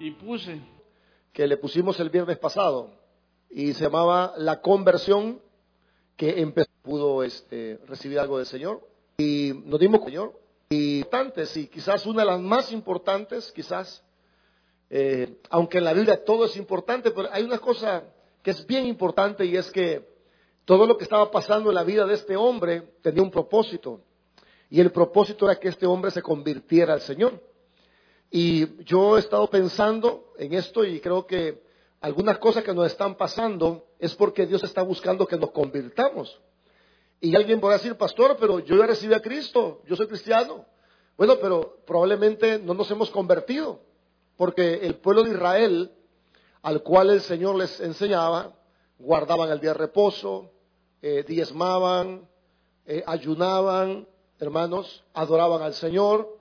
y 0.00 0.10
puse. 0.12 0.60
que 1.32 1.46
le 1.46 1.58
pusimos 1.58 2.00
el 2.00 2.10
viernes 2.10 2.38
pasado 2.38 2.90
y 3.50 3.72
se 3.74 3.84
llamaba 3.84 4.32
La 4.36 4.60
conversión 4.60 5.40
que 6.16 6.40
empezó, 6.40 6.70
pudo 6.82 7.22
este, 7.22 7.78
recibir 7.86 8.18
algo 8.18 8.38
del 8.38 8.46
Señor. 8.46 8.80
Y 9.18 9.52
nos 9.64 9.78
dimos 9.78 10.02
Señor. 10.04 10.32
Y 10.70 10.98
importantes 11.00 11.56
y 11.56 11.68
quizás 11.68 12.06
una 12.06 12.22
de 12.22 12.26
las 12.26 12.40
más 12.40 12.72
importantes 12.72 13.52
quizás 13.52 14.02
eh, 14.88 15.38
aunque 15.50 15.78
en 15.78 15.84
la 15.84 15.92
Biblia 15.92 16.24
todo 16.24 16.46
es 16.46 16.56
importante 16.56 17.10
pero 17.10 17.28
hay 17.32 17.42
una 17.42 17.58
cosa 17.58 18.04
que 18.42 18.52
es 18.52 18.66
bien 18.66 18.86
importante 18.86 19.44
y 19.44 19.56
es 19.56 19.70
que 19.70 20.08
todo 20.64 20.86
lo 20.86 20.96
que 20.96 21.04
estaba 21.04 21.30
pasando 21.30 21.70
en 21.70 21.74
la 21.74 21.84
vida 21.84 22.06
de 22.06 22.14
este 22.14 22.36
hombre 22.36 22.94
tenía 23.02 23.22
un 23.22 23.30
propósito 23.30 24.00
y 24.68 24.80
el 24.80 24.92
propósito 24.92 25.44
era 25.46 25.58
que 25.58 25.68
este 25.68 25.86
hombre 25.86 26.12
se 26.12 26.22
convirtiera 26.22 26.94
al 26.94 27.00
Señor 27.00 27.49
y 28.30 28.84
yo 28.84 29.16
he 29.16 29.20
estado 29.20 29.48
pensando 29.50 30.32
en 30.38 30.54
esto 30.54 30.84
y 30.84 31.00
creo 31.00 31.26
que 31.26 31.62
algunas 32.00 32.38
cosas 32.38 32.62
que 32.62 32.72
nos 32.72 32.86
están 32.86 33.16
pasando 33.16 33.86
es 33.98 34.14
porque 34.14 34.46
Dios 34.46 34.62
está 34.62 34.82
buscando 34.82 35.26
que 35.26 35.36
nos 35.36 35.50
convirtamos. 35.50 36.40
Y 37.20 37.34
alguien 37.34 37.60
podrá 37.60 37.76
decir, 37.76 37.96
pastor, 37.96 38.36
pero 38.38 38.60
yo 38.60 38.76
ya 38.76 38.86
recibí 38.86 39.12
a 39.12 39.20
Cristo, 39.20 39.82
yo 39.86 39.96
soy 39.96 40.06
cristiano. 40.06 40.64
Bueno, 41.16 41.36
pero 41.40 41.78
probablemente 41.86 42.58
no 42.58 42.72
nos 42.72 42.90
hemos 42.90 43.10
convertido, 43.10 43.80
porque 44.36 44.74
el 44.74 44.94
pueblo 44.94 45.24
de 45.24 45.32
Israel, 45.32 45.92
al 46.62 46.82
cual 46.82 47.10
el 47.10 47.20
Señor 47.20 47.56
les 47.56 47.78
enseñaba, 47.80 48.54
guardaban 48.98 49.50
el 49.50 49.60
día 49.60 49.72
de 49.72 49.78
reposo, 49.78 50.50
eh, 51.02 51.24
diezmaban, 51.26 52.26
eh, 52.86 53.02
ayunaban, 53.06 54.06
hermanos, 54.38 55.04
adoraban 55.12 55.60
al 55.60 55.74
Señor, 55.74 56.39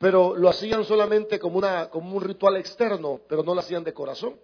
pero 0.00 0.34
lo 0.34 0.48
hacían 0.48 0.82
solamente 0.86 1.38
como, 1.38 1.58
una, 1.58 1.90
un 1.92 2.22
ritual 2.22 2.56
externo, 2.56 3.20
pero 3.28 3.42
no 3.42 3.52
lo 3.54 3.60
hacían 3.60 3.84
de 3.84 3.92
corazón. 3.92 4.40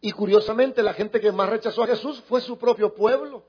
Y 0.00 0.12
curiosamente 0.12 0.80
la 0.80 0.94
gente 0.94 1.20
que 1.20 1.32
más 1.32 1.50
rechazó 1.50 1.82
a 1.82 1.88
Jesús 1.88 2.22
fue 2.28 2.40
su 2.40 2.56
propio 2.56 2.94
pueblo. 2.94 3.42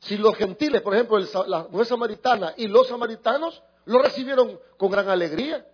Si 0.00 0.16
los 0.16 0.34
gentiles, 0.36 0.80
por 0.80 0.94
ejemplo, 0.94 1.18
la 1.46 1.64
mujer 1.64 1.84
samaritana 1.84 2.54
y 2.56 2.68
los 2.68 2.88
samaritanos 2.88 3.62
lo 3.84 4.00
recibieron 4.00 4.58
con 4.78 4.90
gran 4.90 5.10
alegría. 5.10 5.66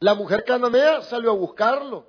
La 0.00 0.14
mujer 0.14 0.44
cananea 0.44 1.02
salió 1.02 1.30
a 1.30 1.34
buscarlo. 1.34 2.06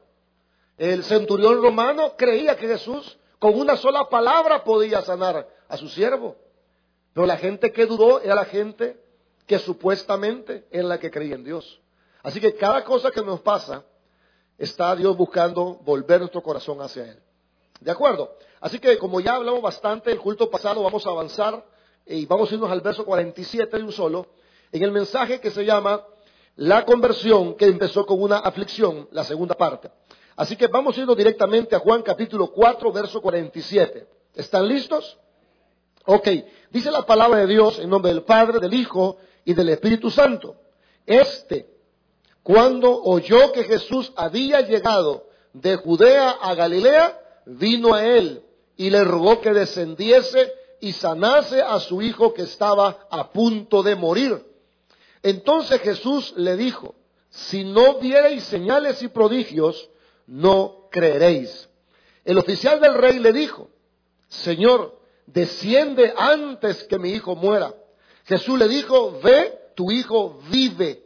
El 0.77 1.03
centurión 1.03 1.61
romano 1.61 2.15
creía 2.15 2.55
que 2.55 2.65
Jesús 2.65 3.19
con 3.39 3.59
una 3.59 3.75
sola 3.75 4.07
palabra 4.07 4.63
podía 4.63 5.01
sanar 5.01 5.49
a 5.67 5.75
su 5.75 5.89
siervo. 5.89 6.37
Pero 7.13 7.27
la 7.27 7.35
gente 7.35 7.73
que 7.73 7.85
dudó 7.85 8.21
era 8.21 8.35
la 8.35 8.45
gente 8.45 9.03
que 9.45 9.59
supuestamente 9.59 10.65
es 10.71 10.83
la 10.83 10.99
que 10.99 11.11
creía 11.11 11.35
en 11.35 11.43
Dios. 11.43 11.81
Así 12.23 12.39
que 12.39 12.55
cada 12.55 12.83
cosa 12.83 13.11
que 13.11 13.21
nos 13.21 13.41
pasa, 13.41 13.83
está 14.57 14.95
Dios 14.95 15.15
buscando 15.15 15.75
volver 15.83 16.21
nuestro 16.21 16.41
corazón 16.41 16.81
hacia 16.81 17.03
Él. 17.03 17.19
¿De 17.81 17.91
acuerdo? 17.91 18.37
Así 18.61 18.79
que 18.79 18.97
como 18.97 19.19
ya 19.19 19.35
hablamos 19.35 19.61
bastante 19.61 20.09
el 20.09 20.19
culto 20.19 20.49
pasado, 20.49 20.81
vamos 20.81 21.05
a 21.05 21.09
avanzar 21.09 21.65
y 22.05 22.25
vamos 22.25 22.49
a 22.49 22.55
irnos 22.55 22.71
al 22.71 22.79
verso 22.79 23.03
47 23.03 23.77
de 23.77 23.83
un 23.83 23.91
solo, 23.91 24.27
en 24.71 24.83
el 24.83 24.91
mensaje 24.91 25.41
que 25.41 25.51
se 25.51 25.65
llama 25.65 26.01
La 26.55 26.85
conversión 26.85 27.55
que 27.55 27.65
empezó 27.65 28.05
con 28.05 28.21
una 28.21 28.37
aflicción, 28.37 29.09
la 29.11 29.25
segunda 29.25 29.55
parte. 29.55 29.91
Así 30.37 30.55
que 30.55 30.67
vamos 30.67 30.97
a 30.97 31.01
irnos 31.01 31.17
directamente 31.17 31.75
a 31.75 31.79
Juan 31.79 32.01
capítulo 32.01 32.51
4, 32.51 32.91
verso 32.93 33.21
47. 33.21 34.07
¿Están 34.33 34.67
listos? 34.67 35.19
Ok, 36.05 36.27
dice 36.71 36.89
la 36.89 37.05
palabra 37.05 37.39
de 37.39 37.47
Dios 37.47 37.79
en 37.79 37.89
nombre 37.89 38.13
del 38.13 38.23
Padre, 38.23 38.59
del 38.59 38.73
Hijo 38.73 39.17
y 39.43 39.53
del 39.53 39.69
Espíritu 39.69 40.09
Santo. 40.09 40.55
Este 41.05 41.72
cuando 42.43 43.01
oyó 43.03 43.51
que 43.53 43.63
Jesús 43.63 44.11
había 44.15 44.61
llegado 44.61 45.27
de 45.53 45.77
Judea 45.77 46.31
a 46.31 46.53
Galilea, 46.55 47.19
vino 47.45 47.93
a 47.93 48.05
él 48.05 48.43
y 48.75 48.89
le 48.89 49.03
rogó 49.03 49.39
que 49.41 49.53
descendiese 49.53 50.51
y 50.81 50.91
sanase 50.91 51.61
a 51.61 51.79
su 51.79 52.01
hijo 52.01 52.33
que 52.33 52.41
estaba 52.43 53.07
a 53.09 53.31
punto 53.31 53.81
de 53.81 53.95
morir. 53.95 54.45
Entonces 55.21 55.79
Jesús 55.81 56.33
le 56.35 56.57
dijo, 56.57 56.95
si 57.29 57.63
no 57.63 57.99
viereis 57.99 58.43
señales 58.43 59.01
y 59.01 59.07
prodigios, 59.07 59.89
no 60.27 60.89
creeréis. 60.91 61.69
El 62.25 62.37
oficial 62.37 62.79
del 62.79 62.93
rey 62.95 63.19
le 63.19 63.31
dijo, 63.31 63.69
Señor, 64.27 64.99
desciende 65.25 66.13
antes 66.17 66.83
que 66.83 66.99
mi 66.99 67.11
hijo 67.11 67.35
muera. 67.35 67.73
Jesús 68.25 68.59
le 68.59 68.67
dijo, 68.67 69.19
ve, 69.23 69.59
tu 69.75 69.91
hijo 69.91 70.39
vive. 70.49 71.02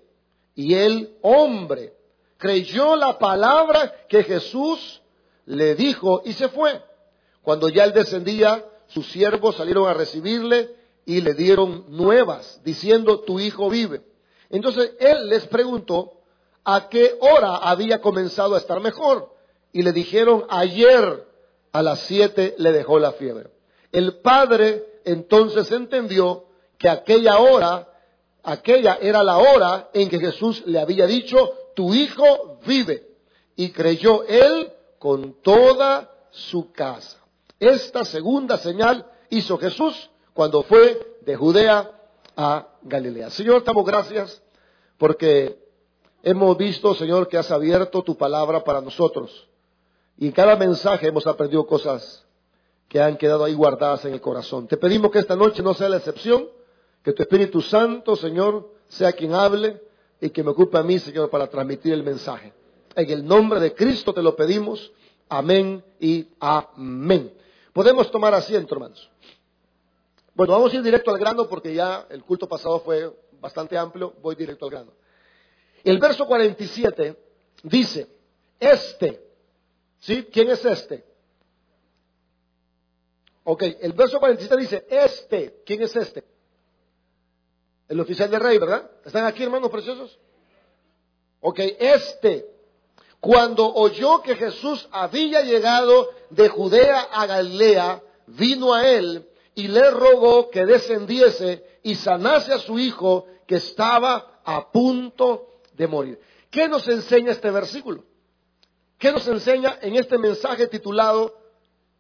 Y 0.58 0.74
el 0.74 1.16
hombre 1.22 1.94
creyó 2.40 2.96
la 2.96 3.20
palabra 3.20 3.94
que 4.10 4.24
Jesús 4.24 5.04
le 5.46 5.76
dijo 5.76 6.24
y 6.26 6.34
se 6.34 6.50
fue. 6.50 6.82
Cuando 7.44 7.70
ya 7.70 7.84
él 7.84 7.94
descendía, 7.94 8.66
sus 8.88 9.06
siervos 9.12 9.56
salieron 9.56 9.88
a 9.88 9.94
recibirle 9.94 10.76
y 11.06 11.22
le 11.22 11.36
dieron 11.36 11.86
nuevas, 11.90 12.60
diciendo, 12.64 13.20
tu 13.20 13.40
hijo 13.40 13.70
vive. 13.70 14.02
Entonces 14.50 14.94
él 15.00 15.30
les 15.30 15.46
preguntó 15.46 16.14
a 16.64 16.90
qué 16.90 17.16
hora 17.22 17.58
había 17.58 18.02
comenzado 18.02 18.56
a 18.56 18.58
estar 18.58 18.80
mejor. 18.80 19.32
Y 19.72 19.84
le 19.84 19.92
dijeron, 19.92 20.46
ayer 20.50 21.24
a 21.72 21.84
las 21.84 22.00
siete 22.00 22.56
le 22.58 22.72
dejó 22.72 22.98
la 22.98 23.12
fiebre. 23.12 23.52
El 23.92 24.22
padre 24.22 24.84
entonces 25.06 25.72
entendió 25.72 26.46
que 26.80 26.90
aquella 26.90 27.38
hora 27.38 27.88
aquella 28.48 28.98
era 29.02 29.24
la 29.24 29.38
hora 29.38 29.90
en 29.94 30.08
que 30.08 30.20
Jesús 30.20 30.64
le 30.66 30.80
había 30.80 31.06
dicho, 31.06 31.52
tu 31.76 31.94
hijo 31.94 32.60
vive. 32.66 33.06
Y 33.58 33.72
creyó 33.72 34.24
él 34.24 34.72
con 35.00 35.42
toda 35.42 36.10
su 36.32 36.72
casa. 36.72 37.18
Esta 37.60 38.06
segunda 38.06 38.58
señal 38.58 39.06
hizo 39.30 39.58
Jesús 39.58 40.10
cuando 40.34 40.64
fue 40.64 41.18
de 41.22 41.36
Judea 41.36 41.92
a 42.38 42.70
Galilea. 42.84 43.32
Señor, 43.32 43.66
damos 43.66 43.86
gracias 43.86 44.42
porque 44.98 45.60
hemos 46.24 46.58
visto, 46.58 46.94
Señor, 46.94 47.28
que 47.28 47.38
has 47.38 47.52
abierto 47.52 48.02
tu 48.02 48.16
palabra 48.16 48.64
para 48.64 48.80
nosotros. 48.80 49.50
Y 50.18 50.28
en 50.28 50.32
cada 50.32 50.56
mensaje 50.56 51.08
hemos 51.08 51.28
aprendido 51.28 51.68
cosas 51.68 52.26
que 52.88 53.02
han 53.02 53.18
quedado 53.18 53.44
ahí 53.44 53.54
guardadas 53.54 54.06
en 54.06 54.14
el 54.14 54.22
corazón. 54.22 54.68
Te 54.68 54.78
pedimos 54.78 55.12
que 55.12 55.20
esta 55.20 55.36
noche 55.36 55.62
no 55.62 55.74
sea 55.74 55.90
la 55.90 55.98
excepción 55.98 56.48
que 57.08 57.14
tu 57.14 57.24
Espíritu 57.24 57.62
Santo, 57.62 58.18
Señor, 58.18 58.70
sea 58.90 59.14
quien 59.14 59.34
hable 59.34 59.82
y 60.20 60.30
que 60.30 60.44
me 60.44 60.50
ocupe 60.50 60.78
a 60.78 60.84
mí, 60.84 61.00
Señor, 61.00 61.30
para 61.30 61.48
transmitir 61.48 61.94
el 61.94 62.04
mensaje. 62.04 62.52
En 62.94 63.10
el 63.10 63.26
nombre 63.26 63.62
de 63.62 63.74
Cristo 63.74 64.14
te 64.14 64.22
lo 64.22 64.36
pedimos. 64.36 64.92
Amén 65.30 65.82
y 66.02 66.28
amén. 66.38 67.34
Podemos 67.72 68.12
tomar 68.12 68.34
asiento, 68.34 68.76
hermanos. 68.76 69.10
Bueno, 70.36 70.52
vamos 70.52 70.74
a 70.74 70.76
ir 70.76 70.84
directo 70.84 71.10
al 71.10 71.18
grano 71.18 71.48
porque 71.48 71.74
ya 71.74 72.06
el 72.10 72.26
culto 72.26 72.46
pasado 72.46 72.82
fue 72.82 73.10
bastante 73.40 73.78
amplio. 73.78 74.14
Voy 74.22 74.36
directo 74.36 74.66
al 74.66 74.72
grano. 74.72 74.92
El 75.86 76.00
verso 76.00 76.28
47 76.28 77.16
dice, 77.64 78.06
este, 78.60 79.24
¿sí? 80.00 80.28
¿Quién 80.30 80.50
es 80.50 80.66
este? 80.66 81.06
Ok, 83.46 83.64
el 83.80 83.94
verso 83.94 84.20
47 84.20 84.62
dice, 84.62 84.86
este, 84.90 85.62
¿quién 85.66 85.84
es 85.84 85.96
este? 85.96 86.36
El 87.88 88.00
oficial 88.00 88.30
del 88.30 88.42
rey, 88.42 88.58
¿verdad? 88.58 88.90
¿Están 89.06 89.26
aquí, 89.26 89.44
hermanos 89.44 89.72
preciosos? 89.72 90.20
Ok, 91.40 91.60
este, 91.80 92.46
cuando 93.20 93.74
oyó 93.74 94.22
que 94.22 94.36
Jesús 94.36 94.88
había 94.92 95.42
llegado 95.42 96.10
de 96.30 96.50
Judea 96.50 97.08
a 97.12 97.26
Galilea, 97.26 98.04
vino 98.28 98.74
a 98.74 98.88
él 98.88 99.28
y 99.56 99.68
le 99.68 99.90
rogó 99.92 100.50
que 100.50 100.66
descendiese 100.66 101.80
y 101.84 101.96
sanase 101.96 102.54
a 102.54 102.60
su 102.60 102.78
hijo 102.78 103.26
que 103.46 103.56
estaba 103.56 104.42
a 104.44 104.72
punto 104.72 105.62
de 105.74 105.88
morir. 105.88 106.20
¿Qué 106.50 106.68
nos 106.68 106.88
enseña 106.88 107.32
este 107.32 107.50
versículo? 107.52 108.04
¿Qué 108.98 109.12
nos 109.12 109.28
enseña 109.28 109.78
en 109.82 109.96
este 109.96 110.18
mensaje 110.18 110.68
titulado 110.68 111.38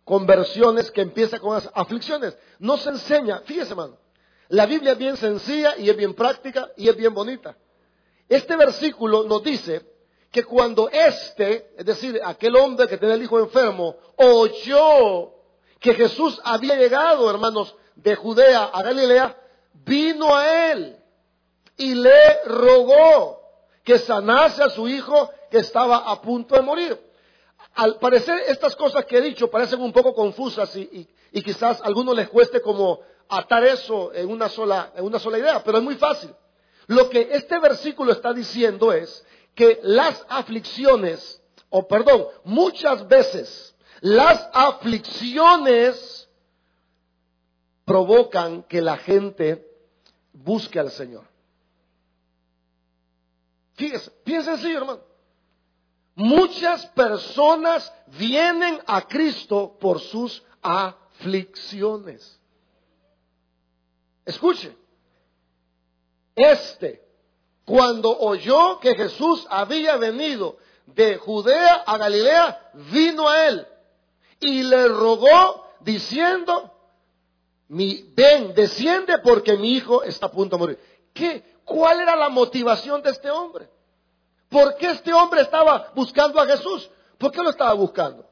Conversiones 0.03 0.89
que 0.89 1.01
empieza 1.01 1.39
con 1.39 1.53
las 1.53 1.69
aflicciones? 1.73 2.37
Nos 2.59 2.85
enseña, 2.87 3.41
fíjese 3.45 3.71
hermano, 3.71 3.97
la 4.49 4.65
Biblia 4.65 4.93
es 4.93 4.97
bien 4.97 5.17
sencilla 5.17 5.75
y 5.77 5.89
es 5.89 5.97
bien 5.97 6.13
práctica 6.13 6.69
y 6.77 6.89
es 6.89 6.95
bien 6.95 7.13
bonita. 7.13 7.55
Este 8.29 8.55
versículo 8.55 9.23
nos 9.23 9.43
dice 9.43 9.81
que 10.31 10.43
cuando 10.43 10.89
este, 10.89 11.71
es 11.77 11.85
decir, 11.85 12.19
aquel 12.23 12.55
hombre 12.55 12.87
que 12.87 12.97
tenía 12.97 13.15
el 13.15 13.23
hijo 13.23 13.39
enfermo, 13.39 13.95
oyó 14.17 15.33
que 15.79 15.93
Jesús 15.93 16.39
había 16.43 16.75
llegado, 16.75 17.29
hermanos, 17.29 17.75
de 17.95 18.15
Judea 18.15 18.65
a 18.65 18.83
Galilea, 18.83 19.37
vino 19.73 20.35
a 20.35 20.71
él 20.71 20.97
y 21.77 21.95
le 21.95 22.43
rogó 22.45 23.39
que 23.83 23.99
sanase 23.99 24.63
a 24.63 24.69
su 24.69 24.87
hijo 24.87 25.29
que 25.49 25.59
estaba 25.59 25.97
a 25.97 26.21
punto 26.21 26.55
de 26.55 26.61
morir. 26.61 26.99
Al 27.75 27.97
parecer 27.99 28.43
estas 28.47 28.75
cosas 28.75 29.05
que 29.05 29.17
he 29.17 29.21
dicho 29.21 29.49
parecen 29.49 29.81
un 29.81 29.93
poco 29.93 30.13
confusas 30.13 30.75
y, 30.75 31.07
quizás 31.43 31.79
a 31.81 31.85
algunos 31.85 32.15
les 32.15 32.27
cueste 32.29 32.59
como 32.61 32.99
atar 33.29 33.63
eso 33.63 34.13
en 34.13 34.29
una 34.29 34.49
sola, 34.49 34.93
en 34.95 35.05
una 35.05 35.19
sola 35.19 35.37
idea, 35.37 35.63
pero 35.63 35.77
es 35.77 35.83
muy 35.83 35.95
fácil. 35.95 36.33
Lo 36.87 37.09
que 37.09 37.29
este 37.31 37.59
versículo 37.59 38.11
está 38.11 38.33
diciendo 38.33 38.93
es 38.93 39.25
que 39.53 39.79
las 39.83 40.25
aflicciones 40.29 41.41
o 41.69 41.87
perdón, 41.87 42.27
muchas 42.43 43.07
veces 43.07 43.75
las 44.01 44.49
aflicciones 44.53 46.29
provocan 47.85 48.63
que 48.63 48.81
la 48.81 48.97
gente 48.97 49.65
busque 50.33 50.79
al 50.79 50.91
Señor. 50.91 51.25
Fíjese, 53.73 54.11
piensen 54.23 54.53
así, 54.53 54.71
hermano. 54.71 55.01
Muchas 56.15 56.85
personas 56.87 57.93
vienen 58.17 58.79
a 58.87 59.07
Cristo 59.07 59.77
por 59.79 59.99
sus 59.99 60.43
aflicciones. 60.61 62.36
Escuche, 64.27 64.75
este, 66.35 67.01
cuando 67.63 68.09
oyó 68.09 68.77
que 68.81 68.93
Jesús 68.93 69.47
había 69.49 69.95
venido 69.95 70.57
de 70.85 71.15
Judea 71.15 71.83
a 71.85 71.97
Galilea, 71.97 72.71
vino 72.91 73.29
a 73.29 73.47
él 73.47 73.65
y 74.41 74.63
le 74.63 74.89
rogó 74.89 75.65
diciendo, 75.79 76.73
mi, 77.69 78.11
ven, 78.17 78.53
desciende 78.53 79.19
porque 79.19 79.55
mi 79.55 79.71
hijo 79.71 80.03
está 80.03 80.25
a 80.25 80.31
punto 80.31 80.57
de 80.57 80.59
morir. 80.59 80.79
¿Qué? 81.13 81.61
¿Cuál 81.63 82.01
era 82.01 82.17
la 82.17 82.27
motivación 82.27 83.01
de 83.01 83.11
este 83.11 83.31
hombre? 83.31 83.69
¿Por 84.49 84.75
qué 84.75 84.87
este 84.91 85.13
hombre 85.13 85.39
estaba 85.39 85.93
buscando 85.95 86.41
a 86.41 86.45
Jesús? 86.45 86.89
¿Por 87.17 87.31
qué 87.31 87.41
lo 87.41 87.51
estaba 87.51 87.71
buscando? 87.75 88.29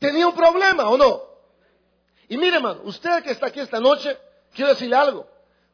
¿Tenía 0.00 0.26
un 0.26 0.34
problema 0.34 0.90
o 0.90 0.98
no? 0.98 1.22
Y 2.28 2.36
mire, 2.36 2.56
hermano, 2.56 2.80
usted 2.84 3.22
que 3.22 3.30
está 3.30 3.46
aquí 3.46 3.60
esta 3.60 3.78
noche, 3.78 4.18
quiero 4.54 4.70
decirle 4.70 4.96
algo. 4.96 5.28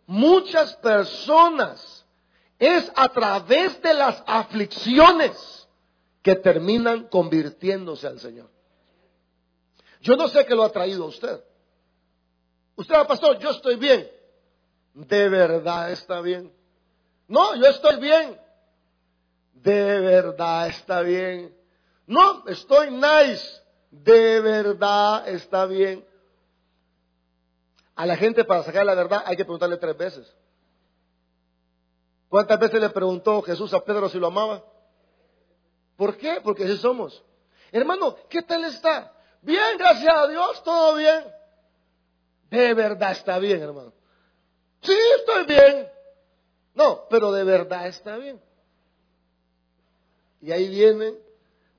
Muchas 0.06 0.74
personas 0.76 2.06
es 2.58 2.90
a 2.96 3.08
través 3.08 3.80
de 3.82 3.94
las 3.94 4.22
aflicciones 4.26 5.68
que 6.22 6.34
terminan 6.34 7.08
convirtiéndose 7.08 8.06
al 8.06 8.18
Señor. 8.18 8.50
Yo 10.00 10.16
no 10.16 10.28
sé 10.28 10.46
qué 10.46 10.54
lo 10.54 10.64
ha 10.64 10.70
traído 10.70 11.04
a 11.04 11.08
usted. 11.08 11.44
Usted, 12.76 13.06
pastor, 13.06 13.38
yo 13.38 13.50
estoy 13.50 13.76
bien. 13.76 14.08
¿De 14.94 15.28
verdad 15.28 15.90
está 15.92 16.20
bien? 16.20 16.52
No, 17.26 17.54
yo 17.56 17.66
estoy 17.66 18.00
bien 18.00 18.38
de 19.62 20.00
verdad 20.00 20.68
está 20.68 21.02
bien. 21.02 21.54
No, 22.06 22.46
estoy 22.46 22.90
nice, 22.90 23.46
de 23.90 24.40
verdad 24.40 25.28
está 25.28 25.66
bien. 25.66 26.04
A 27.98 28.06
la 28.06 28.16
gente 28.16 28.44
para 28.44 28.62
sacar 28.62 28.86
la 28.86 28.94
verdad 28.94 29.24
hay 29.26 29.36
que 29.36 29.44
preguntarle 29.44 29.76
tres 29.76 29.98
veces. 29.98 30.32
¿Cuántas 32.28 32.56
veces 32.60 32.80
le 32.80 32.90
preguntó 32.90 33.42
Jesús 33.42 33.74
a 33.74 33.84
Pedro 33.84 34.08
si 34.08 34.20
lo 34.20 34.28
amaba? 34.28 34.64
¿Por 35.96 36.16
qué? 36.16 36.40
Porque 36.40 36.62
así 36.62 36.76
somos. 36.76 37.20
Hermano, 37.72 38.14
¿qué 38.28 38.42
tal 38.42 38.64
está? 38.66 39.12
Bien, 39.42 39.76
gracias 39.76 40.14
a 40.16 40.28
Dios, 40.28 40.62
todo 40.62 40.94
bien. 40.94 41.24
De 42.48 42.72
verdad 42.72 43.10
está 43.10 43.40
bien, 43.40 43.60
hermano. 43.62 43.92
Sí, 44.80 44.96
estoy 45.16 45.46
bien. 45.46 45.88
No, 46.74 47.04
pero 47.10 47.32
de 47.32 47.42
verdad 47.42 47.88
está 47.88 48.16
bien. 48.16 48.40
Y 50.40 50.52
ahí 50.52 50.68
vienen 50.68 51.18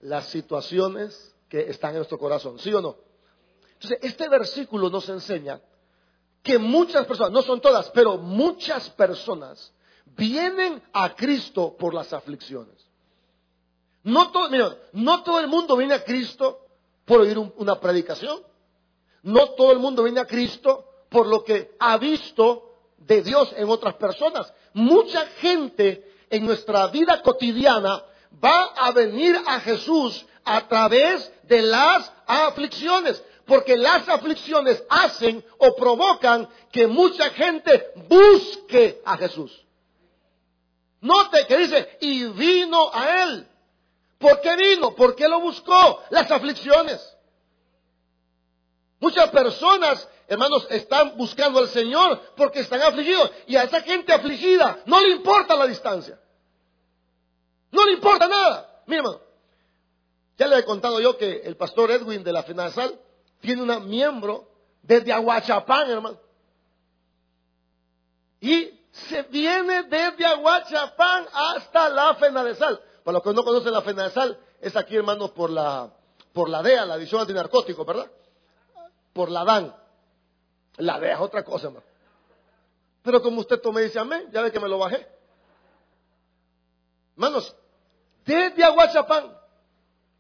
las 0.02 0.26
situaciones 0.26 1.34
que 1.48 1.70
están 1.70 1.92
en 1.92 1.98
nuestro 2.00 2.20
corazón, 2.20 2.60
¿sí 2.60 2.74
o 2.74 2.82
no? 2.82 2.98
Entonces, 3.76 4.00
este 4.02 4.28
versículo 4.28 4.90
nos 4.90 5.08
enseña 5.08 5.62
que 6.44 6.58
muchas 6.58 7.06
personas, 7.06 7.32
no 7.32 7.42
son 7.42 7.62
todas, 7.62 7.90
pero 7.92 8.18
muchas 8.18 8.90
personas 8.92 9.74
vienen 10.06 10.82
a 10.94 11.16
Cristo 11.16 11.76
por 11.78 11.94
las 11.94 12.14
aflicciones. 12.14 12.76
No 14.04 14.32
todo, 14.32 14.50
no 14.94 15.24
todo 15.24 15.40
el 15.40 15.48
mundo 15.48 15.76
viene 15.76 15.94
a 15.94 16.04
Cristo 16.04 16.66
por 17.06 17.22
oír 17.22 17.38
una 17.38 17.80
predicación. 17.80 18.42
No 19.24 19.50
todo 19.52 19.72
el 19.72 19.80
mundo 19.80 20.04
viene 20.04 20.22
a 20.22 20.26
Cristo 20.26 20.86
por 21.10 21.28
lo 21.28 21.44
que 21.44 21.76
ha 21.80 21.98
visto 21.98 22.70
de 22.98 23.22
Dios 23.22 23.54
en 23.58 23.70
otras 23.70 23.96
personas. 23.96 24.54
Mucha 24.74 25.26
gente 25.42 26.10
en 26.30 26.46
nuestra 26.46 26.88
vida 26.88 27.22
cotidiana 27.22 28.04
va 28.44 28.66
a 28.76 28.92
venir 28.92 29.36
a 29.46 29.60
Jesús 29.60 30.26
a 30.46 30.68
través 30.68 31.32
de 31.44 31.62
las 31.62 32.12
aflicciones, 32.26 33.24
porque 33.50 33.76
las 33.76 34.08
aflicciones 34.08 34.82
hacen 34.88 35.44
o 35.58 35.76
provocan 35.76 36.48
que 36.72 36.86
mucha 36.86 37.32
gente 37.32 37.92
busque 38.08 39.02
a 39.04 39.18
Jesús. 39.18 39.66
Note 41.02 41.48
que 41.48 41.58
dice, 41.58 41.98
y 42.00 42.26
vino 42.26 42.92
a 42.94 43.24
él. 43.24 43.48
¿Por 44.20 44.40
qué 44.42 44.56
vino? 44.56 44.94
¿Por 44.96 45.16
qué 45.16 45.28
lo 45.28 45.40
buscó? 45.40 46.04
Las 46.12 46.30
aflicciones. 46.30 47.02
Muchas 49.00 49.30
personas, 49.32 50.08
hermanos, 50.28 50.68
están 50.70 51.18
buscando 51.18 51.58
al 51.60 51.70
Señor 51.70 52.22
porque 52.36 52.60
están 52.60 52.82
afligidos. 52.84 53.32
Y 53.48 53.56
a 53.56 53.64
esa 53.64 53.82
gente 53.82 54.14
afligida 54.14 54.84
no 54.86 55.02
le 55.02 55.10
importa 55.10 55.56
la 55.56 55.66
distancia. 55.66 56.20
No 57.72 57.84
le 57.86 57.94
importa 57.94 58.28
nada. 58.28 58.84
Mira, 58.86 59.00
hermano, 59.00 59.22
ya 60.38 60.48
le 60.48 60.60
he 60.60 60.66
contado 60.66 61.00
yo 61.00 61.18
que 61.18 61.42
el 61.46 61.56
pastor 61.58 61.90
Edwin 61.90 62.24
de 62.24 62.34
la 62.34 62.44
FENASAL 62.44 63.00
tiene 63.40 63.62
una 63.62 63.80
miembro 63.80 64.48
desde 64.82 65.14
Aguachapán, 65.14 65.90
hermano. 65.90 66.18
Y 68.42 68.80
se 68.92 69.24
viene 69.24 69.84
desde 69.84 70.26
Aguachapán 70.26 71.28
hasta 71.34 71.90
la 71.90 72.16
FENADESAL. 72.16 72.82
Para 73.04 73.14
los 73.16 73.24
que 73.24 73.34
no 73.34 73.44
conocen 73.44 73.72
la 73.72 73.82
FENADESAL, 73.82 74.40
es 74.62 74.76
aquí, 74.76 74.96
hermano, 74.96 75.34
por 75.34 75.50
la, 75.50 75.92
por 76.34 76.50
la 76.50 76.62
DEA, 76.62 76.86
la 76.86 76.98
División 76.98 77.22
Antinarcótico, 77.22 77.86
¿verdad? 77.86 78.10
Por 79.14 79.30
la 79.30 79.44
DAN. 79.44 79.76
La 80.78 81.00
DEA 81.00 81.16
es 81.16 81.20
otra 81.20 81.44
cosa, 81.44 81.68
hermano. 81.68 81.86
Pero 83.02 83.22
como 83.22 83.42
usted 83.42 83.62
y 83.64 83.82
dice 83.82 84.00
amén, 84.00 84.30
ya 84.32 84.42
ve 84.42 84.52
que 84.52 84.60
me 84.60 84.68
lo 84.68 84.78
bajé. 84.78 85.08
Hermanos, 87.16 87.56
desde 88.26 88.64
Aguachapán, 88.64 89.36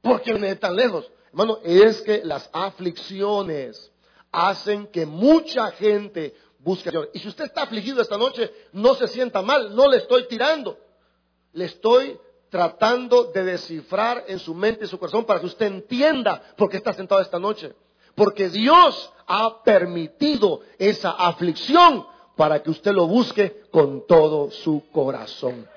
porque 0.01 0.31
viene 0.31 0.55
tan 0.55 0.75
lejos. 0.75 1.09
Hermano, 1.29 1.59
es 1.63 2.01
que 2.01 2.21
las 2.23 2.49
aflicciones 2.53 3.91
hacen 4.31 4.87
que 4.87 5.05
mucha 5.05 5.71
gente 5.71 6.35
busque 6.59 6.89
a 6.89 6.91
Dios. 6.91 7.09
Y 7.13 7.19
si 7.19 7.27
usted 7.27 7.45
está 7.45 7.63
afligido 7.63 8.01
esta 8.01 8.17
noche, 8.17 8.51
no 8.73 8.95
se 8.95 9.07
sienta 9.07 9.41
mal, 9.41 9.75
no 9.75 9.87
le 9.87 9.97
estoy 9.97 10.27
tirando. 10.27 10.77
Le 11.53 11.65
estoy 11.65 12.19
tratando 12.49 13.25
de 13.25 13.43
descifrar 13.43 14.25
en 14.27 14.39
su 14.39 14.53
mente 14.53 14.85
y 14.85 14.87
su 14.87 14.97
corazón 14.97 15.25
para 15.25 15.39
que 15.39 15.45
usted 15.45 15.67
entienda 15.67 16.41
por 16.57 16.69
qué 16.69 16.77
está 16.77 16.93
sentado 16.93 17.21
esta 17.21 17.39
noche. 17.39 17.73
Porque 18.15 18.49
Dios 18.49 19.11
ha 19.27 19.63
permitido 19.63 20.61
esa 20.77 21.11
aflicción 21.11 22.05
para 22.35 22.61
que 22.61 22.71
usted 22.71 22.91
lo 22.91 23.07
busque 23.07 23.63
con 23.71 24.05
todo 24.07 24.49
su 24.51 24.83
corazón. 24.91 25.67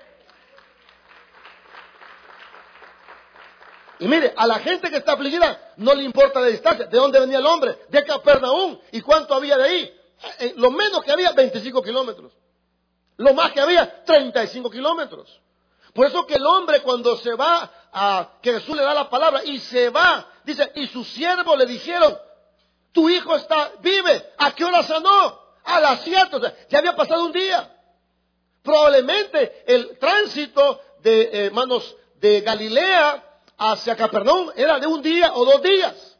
Y 4.02 4.08
mire, 4.08 4.34
a 4.36 4.48
la 4.48 4.58
gente 4.58 4.90
que 4.90 4.96
está 4.96 5.12
afligida 5.12 5.74
no 5.76 5.94
le 5.94 6.02
importa 6.02 6.40
la 6.40 6.48
distancia. 6.48 6.86
¿De 6.86 6.98
dónde 6.98 7.20
venía 7.20 7.38
el 7.38 7.46
hombre? 7.46 7.78
De 7.88 8.04
Capernaum. 8.04 8.76
¿Y 8.90 9.00
cuánto 9.00 9.32
había 9.32 9.56
de 9.56 9.62
ahí? 9.62 10.00
Eh, 10.40 10.54
lo 10.56 10.72
menos 10.72 11.04
que 11.04 11.12
había, 11.12 11.30
25 11.30 11.80
kilómetros. 11.84 12.32
Lo 13.18 13.32
más 13.32 13.52
que 13.52 13.60
había, 13.60 14.02
35 14.02 14.70
kilómetros. 14.70 15.40
Por 15.94 16.04
eso 16.04 16.26
que 16.26 16.34
el 16.34 16.44
hombre 16.44 16.80
cuando 16.80 17.16
se 17.18 17.32
va 17.36 17.70
a, 17.92 18.28
que 18.42 18.54
Jesús 18.54 18.76
le 18.76 18.82
da 18.82 18.92
la 18.92 19.08
palabra 19.08 19.44
y 19.44 19.60
se 19.60 19.90
va, 19.90 20.26
dice, 20.42 20.72
y 20.74 20.88
sus 20.88 21.06
siervos 21.06 21.56
le 21.56 21.66
dijeron, 21.66 22.18
tu 22.90 23.08
hijo 23.08 23.36
está, 23.36 23.70
vive, 23.82 24.32
¿a 24.36 24.52
qué 24.52 24.64
hora 24.64 24.82
sanó? 24.82 25.40
A 25.62 25.78
las 25.78 26.00
7, 26.00 26.28
o 26.34 26.40
sea, 26.40 26.52
ya 26.68 26.78
había 26.80 26.96
pasado 26.96 27.24
un 27.24 27.30
día. 27.30 27.72
Probablemente 28.64 29.62
el 29.64 29.96
tránsito 30.00 30.80
de 31.02 31.20
eh, 31.22 31.46
hermanos 31.46 31.96
de 32.16 32.40
Galilea 32.40 33.28
hacia 33.58 33.96
Capernaum 33.96 34.50
era 34.56 34.78
de 34.78 34.86
un 34.86 35.02
día 35.02 35.32
o 35.34 35.44
dos 35.44 35.62
días. 35.62 36.12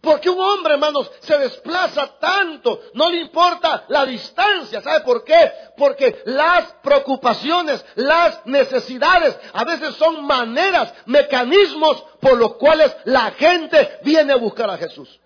Porque 0.00 0.30
un 0.30 0.38
hombre, 0.38 0.74
hermanos, 0.74 1.10
se 1.20 1.36
desplaza 1.36 2.18
tanto, 2.20 2.80
no 2.94 3.10
le 3.10 3.22
importa 3.22 3.86
la 3.88 4.06
distancia. 4.06 4.80
¿Sabe 4.80 5.00
por 5.00 5.24
qué? 5.24 5.50
Porque 5.76 6.22
las 6.26 6.74
preocupaciones, 6.74 7.84
las 7.96 8.46
necesidades, 8.46 9.36
a 9.52 9.64
veces 9.64 9.96
son 9.96 10.24
maneras, 10.24 10.94
mecanismos 11.06 12.04
por 12.20 12.36
los 12.38 12.54
cuales 12.54 12.94
la 13.04 13.32
gente 13.32 13.98
viene 14.04 14.32
a 14.32 14.36
buscar 14.36 14.70
a 14.70 14.78
Jesús. 14.78 15.20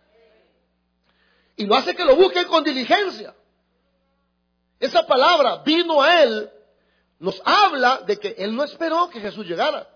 Y 1.57 1.67
lo 1.67 1.75
hace 1.75 1.95
que 1.95 2.05
lo 2.07 2.17
busquen 2.17 2.47
con 2.47 2.65
diligencia. 2.65 3.35
Esa 4.79 5.07
palabra 5.07 5.57
vino 5.63 6.01
a 6.01 6.23
él, 6.23 6.51
nos 7.19 7.41
habla 7.45 7.99
de 8.07 8.19
que 8.19 8.35
él 8.39 8.57
no 8.57 8.65
esperó 8.65 9.11
que 9.11 9.21
Jesús 9.21 9.47
llegara. 9.47 9.87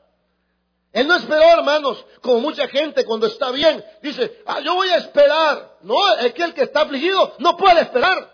Él 0.95 1.09
no 1.09 1.17
esperó, 1.17 1.43
hermanos, 1.43 2.07
como 2.23 2.39
mucha 2.39 2.69
gente 2.69 3.05
cuando 3.05 3.27
está 3.27 3.51
bien, 3.51 3.85
dice, 4.01 4.41
ah, 4.47 4.61
yo 4.61 4.77
voy 4.77 4.89
a 4.91 4.99
esperar. 4.99 5.79
No, 5.83 5.97
es 6.19 6.33
que 6.33 6.45
el 6.45 6.55
que 6.55 6.63
está 6.63 6.83
afligido 6.83 7.35
no 7.41 7.57
puede 7.57 7.81
esperar. 7.81 8.33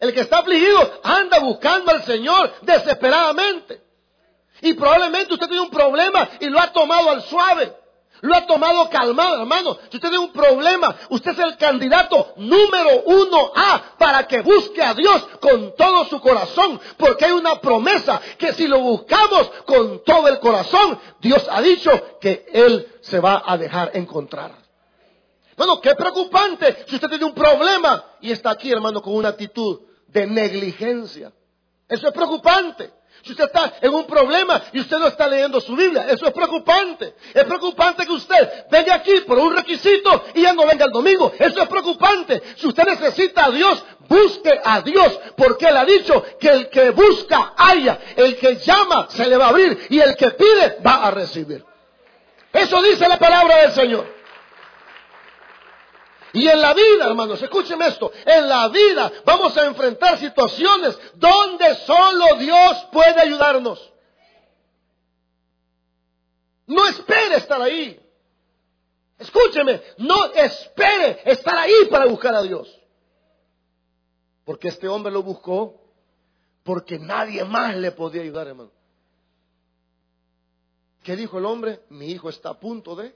El 0.00 0.14
que 0.14 0.20
está 0.20 0.38
afligido 0.38 1.00
anda 1.02 1.38
buscando 1.40 1.92
al 1.92 2.02
Señor 2.04 2.50
desesperadamente. 2.62 3.82
Y 4.62 4.72
probablemente 4.72 5.34
usted 5.34 5.46
tiene 5.46 5.60
un 5.60 5.70
problema 5.70 6.26
y 6.40 6.46
lo 6.46 6.58
ha 6.58 6.72
tomado 6.72 7.10
al 7.10 7.22
suave. 7.24 7.74
Lo 8.24 8.34
ha 8.34 8.46
tomado 8.46 8.88
calmado, 8.88 9.40
hermano. 9.40 9.76
Si 9.90 9.96
usted 9.98 10.08
tiene 10.08 10.24
un 10.24 10.32
problema, 10.32 10.96
usted 11.10 11.32
es 11.32 11.38
el 11.40 11.58
candidato 11.58 12.32
número 12.36 13.02
uno 13.04 13.52
A 13.54 13.82
para 13.98 14.26
que 14.26 14.40
busque 14.40 14.82
a 14.82 14.94
Dios 14.94 15.26
con 15.40 15.76
todo 15.76 16.06
su 16.06 16.18
corazón. 16.20 16.80
Porque 16.96 17.26
hay 17.26 17.32
una 17.32 17.60
promesa 17.60 18.18
que 18.38 18.54
si 18.54 18.66
lo 18.66 18.80
buscamos 18.80 19.50
con 19.66 20.02
todo 20.04 20.28
el 20.28 20.38
corazón, 20.40 20.98
Dios 21.24 21.46
ha 21.50 21.62
dicho 21.62 21.90
que 22.20 22.44
Él 22.52 22.86
se 23.00 23.18
va 23.18 23.42
a 23.46 23.56
dejar 23.56 23.92
encontrar. 23.94 24.52
Bueno, 25.56 25.80
qué 25.80 25.94
preocupante 25.94 26.84
si 26.86 26.96
usted 26.96 27.08
tiene 27.08 27.24
un 27.24 27.34
problema 27.34 28.04
y 28.20 28.30
está 28.30 28.50
aquí, 28.50 28.70
hermano, 28.70 29.00
con 29.00 29.14
una 29.14 29.30
actitud 29.30 29.80
de 30.06 30.26
negligencia. 30.26 31.32
Eso 31.88 32.08
es 32.08 32.12
preocupante. 32.12 32.92
Si 33.24 33.32
usted 33.32 33.44
está 33.44 33.72
en 33.80 33.94
un 33.94 34.06
problema 34.06 34.62
y 34.72 34.80
usted 34.80 34.98
no 34.98 35.06
está 35.06 35.26
leyendo 35.26 35.58
su 35.58 35.74
Biblia, 35.74 36.06
eso 36.10 36.26
es 36.26 36.32
preocupante. 36.32 37.14
Es 37.32 37.44
preocupante 37.44 38.04
que 38.04 38.12
usted 38.12 38.66
venga 38.70 38.96
aquí 38.96 39.20
por 39.26 39.38
un 39.38 39.56
requisito 39.56 40.24
y 40.34 40.42
ya 40.42 40.52
no 40.52 40.66
venga 40.66 40.84
el 40.84 40.92
domingo. 40.92 41.32
Eso 41.38 41.62
es 41.62 41.68
preocupante. 41.68 42.42
Si 42.56 42.66
usted 42.66 42.84
necesita 42.84 43.46
a 43.46 43.50
Dios, 43.50 43.82
busque 44.08 44.60
a 44.62 44.82
Dios, 44.82 45.18
porque 45.38 45.66
Él 45.66 45.76
ha 45.78 45.86
dicho 45.86 46.22
que 46.38 46.48
el 46.48 46.68
que 46.68 46.90
busca 46.90 47.54
haya, 47.56 47.98
el 48.14 48.36
que 48.36 48.56
llama 48.56 49.06
se 49.08 49.26
le 49.26 49.38
va 49.38 49.46
a 49.46 49.48
abrir 49.48 49.86
y 49.88 49.98
el 50.00 50.14
que 50.16 50.30
pide 50.32 50.78
va 50.86 51.06
a 51.06 51.10
recibir. 51.10 51.64
Eso 52.52 52.82
dice 52.82 53.08
la 53.08 53.18
palabra 53.18 53.62
del 53.62 53.72
Señor. 53.72 54.13
Y 56.34 56.48
en 56.48 56.60
la 56.60 56.74
vida, 56.74 57.06
hermanos, 57.06 57.40
escúcheme 57.40 57.86
esto, 57.86 58.10
en 58.26 58.48
la 58.48 58.68
vida 58.68 59.10
vamos 59.24 59.56
a 59.56 59.66
enfrentar 59.66 60.18
situaciones 60.18 60.98
donde 61.14 61.76
solo 61.76 62.34
Dios 62.38 62.88
puede 62.90 63.20
ayudarnos. 63.20 63.92
No 66.66 66.88
espere 66.88 67.36
estar 67.36 67.62
ahí. 67.62 68.00
Escúcheme, 69.16 69.80
no 69.98 70.32
espere 70.32 71.20
estar 71.24 71.54
ahí 71.56 71.86
para 71.88 72.06
buscar 72.06 72.34
a 72.34 72.42
Dios. 72.42 72.80
Porque 74.44 74.68
este 74.68 74.88
hombre 74.88 75.12
lo 75.12 75.22
buscó 75.22 75.80
porque 76.64 76.98
nadie 76.98 77.44
más 77.44 77.76
le 77.76 77.92
podía 77.92 78.22
ayudar, 78.22 78.48
hermano. 78.48 78.72
¿Qué 81.04 81.14
dijo 81.14 81.38
el 81.38 81.44
hombre? 81.44 81.82
Mi 81.90 82.06
hijo 82.06 82.28
está 82.28 82.48
a 82.48 82.58
punto 82.58 82.96
de... 82.96 83.14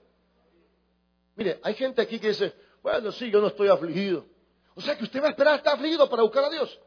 Mire, 1.34 1.58
hay 1.64 1.74
gente 1.74 2.00
aquí 2.02 2.20
que 2.20 2.28
dice, 2.28 2.54
bueno, 2.82 3.12
sí, 3.12 3.30
yo 3.30 3.40
no 3.40 3.48
estoy 3.48 3.68
afligido. 3.68 4.26
O 4.74 4.80
sea 4.80 4.96
que 4.96 5.04
usted 5.04 5.22
va 5.22 5.26
a 5.26 5.30
esperar 5.30 5.56
estar 5.56 5.74
afligido 5.74 6.08
para 6.08 6.22
buscar 6.22 6.44
a 6.44 6.50
Dios. 6.50 6.78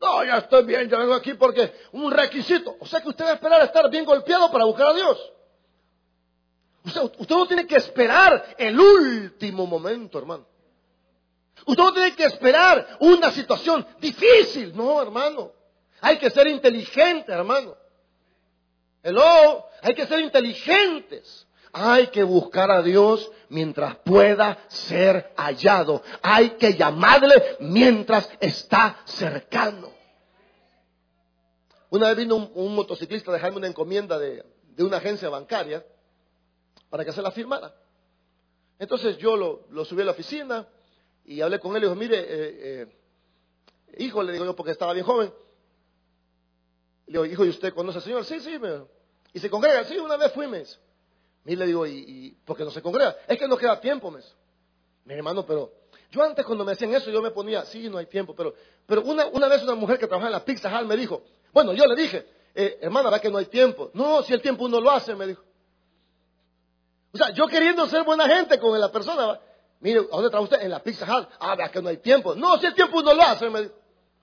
No, 0.00 0.24
ya 0.24 0.38
estoy 0.38 0.64
bien, 0.64 0.88
ya 0.88 0.98
vengo 0.98 1.14
aquí 1.14 1.34
porque 1.34 1.72
un 1.92 2.10
requisito. 2.10 2.76
O 2.80 2.86
sea 2.86 3.00
que 3.00 3.08
usted 3.08 3.24
va 3.24 3.30
a 3.30 3.34
esperar 3.34 3.62
estar 3.62 3.90
bien 3.90 4.04
golpeado 4.04 4.50
para 4.50 4.64
buscar 4.64 4.88
a 4.88 4.92
Dios. 4.92 5.32
Usted, 6.84 7.00
usted 7.18 7.34
no 7.34 7.46
tiene 7.46 7.66
que 7.66 7.76
esperar 7.76 8.54
el 8.58 8.78
último 8.78 9.66
momento, 9.66 10.18
hermano. 10.18 10.46
Usted 11.64 11.82
no 11.82 11.92
tiene 11.92 12.14
que 12.14 12.24
esperar 12.24 12.98
una 13.00 13.30
situación 13.30 13.86
difícil. 13.98 14.76
No, 14.76 15.00
hermano. 15.00 15.52
Hay 16.00 16.18
que 16.18 16.30
ser 16.30 16.46
inteligente, 16.46 17.32
hermano. 17.32 17.74
Hello, 19.02 19.64
hay 19.82 19.94
que 19.94 20.06
ser 20.06 20.20
inteligentes. 20.20 21.45
Hay 21.78 22.06
que 22.06 22.22
buscar 22.22 22.70
a 22.70 22.80
Dios 22.80 23.30
mientras 23.50 23.96
pueda 23.96 24.64
ser 24.68 25.34
hallado. 25.36 26.02
Hay 26.22 26.52
que 26.52 26.72
llamarle 26.72 27.58
mientras 27.60 28.30
está 28.40 29.02
cercano. 29.04 29.92
Una 31.90 32.08
vez 32.08 32.16
vino 32.16 32.36
un, 32.36 32.74
motociclista 32.74 33.30
a 33.30 33.34
dejarme 33.34 33.58
una 33.58 33.66
encomienda 33.66 34.18
de, 34.18 34.42
una 34.78 34.96
agencia 34.96 35.28
bancaria 35.28 35.84
para 36.88 37.04
que 37.04 37.12
se 37.12 37.20
la 37.20 37.30
firmara. 37.30 37.74
Entonces 38.78 39.18
yo 39.18 39.36
lo, 39.36 39.84
subí 39.84 40.00
a 40.00 40.06
la 40.06 40.12
oficina 40.12 40.66
y 41.26 41.42
hablé 41.42 41.60
con 41.60 41.76
él 41.76 41.82
y 41.82 41.86
dijo, 41.86 41.94
mire, 41.94 42.20
eh, 42.20 42.26
eh, 42.28 42.96
hijo, 43.98 44.22
le 44.22 44.32
digo 44.32 44.46
yo 44.46 44.56
porque 44.56 44.72
estaba 44.72 44.94
bien 44.94 45.04
joven. 45.04 45.30
Le 47.06 47.12
digo, 47.12 47.26
hijo, 47.26 47.44
¿y 47.44 47.50
usted 47.50 47.74
conoce 47.74 47.98
al 47.98 48.04
Señor? 48.04 48.24
Sí, 48.24 48.40
sí, 48.40 48.58
me... 48.58 48.86
y 49.34 49.40
se 49.40 49.50
congrega. 49.50 49.84
Sí, 49.84 49.98
una 49.98 50.16
vez 50.16 50.32
fui, 50.32 50.46
y 51.46 51.56
le 51.56 51.66
digo, 51.66 51.86
¿y, 51.86 51.92
y 51.92 52.36
no 52.46 52.70
se 52.70 52.82
congrega? 52.82 53.16
Es 53.28 53.38
que 53.38 53.46
no 53.46 53.56
queda 53.56 53.80
tiempo, 53.80 54.10
mes. 54.10 54.34
Mi 55.04 55.14
hermano, 55.14 55.46
pero 55.46 55.72
yo 56.10 56.22
antes 56.22 56.44
cuando 56.44 56.64
me 56.64 56.72
decían 56.72 56.92
eso, 56.94 57.10
yo 57.10 57.22
me 57.22 57.30
ponía, 57.30 57.64
sí, 57.64 57.88
no 57.88 57.98
hay 57.98 58.06
tiempo, 58.06 58.34
pero, 58.34 58.54
pero 58.86 59.02
una, 59.02 59.26
una 59.26 59.48
vez 59.48 59.62
una 59.62 59.74
mujer 59.74 59.98
que 59.98 60.06
trabajaba 60.06 60.28
en 60.28 60.32
la 60.32 60.44
Pizza 60.44 60.68
Hut 60.68 60.86
me 60.86 60.96
dijo, 60.96 61.22
bueno, 61.52 61.72
yo 61.72 61.86
le 61.86 61.94
dije, 61.94 62.26
eh, 62.54 62.78
hermana, 62.80 63.10
¿verdad 63.10 63.20
que 63.20 63.30
no 63.30 63.38
hay 63.38 63.46
tiempo? 63.46 63.90
No, 63.94 64.22
si 64.22 64.32
el 64.32 64.42
tiempo 64.42 64.64
uno 64.64 64.80
lo 64.80 64.90
hace, 64.90 65.14
me 65.14 65.26
dijo. 65.26 65.42
O 67.12 67.18
sea, 67.18 67.30
yo 67.30 67.46
queriendo 67.46 67.86
ser 67.86 68.02
buena 68.04 68.26
gente 68.28 68.58
con 68.58 68.78
la 68.78 68.90
persona, 68.90 69.38
mire, 69.80 70.00
¿a 70.00 70.16
dónde 70.16 70.30
trabaja 70.30 70.54
usted? 70.54 70.62
En 70.62 70.70
la 70.70 70.82
Pizza 70.82 71.04
Hut. 71.04 71.28
Ah, 71.38 71.54
vea 71.54 71.70
que 71.70 71.80
no 71.80 71.88
hay 71.88 71.98
tiempo. 71.98 72.34
No, 72.34 72.58
si 72.58 72.66
el 72.66 72.74
tiempo 72.74 72.98
uno 72.98 73.14
lo 73.14 73.22
hace, 73.22 73.48
me 73.48 73.62
dijo. 73.62 73.74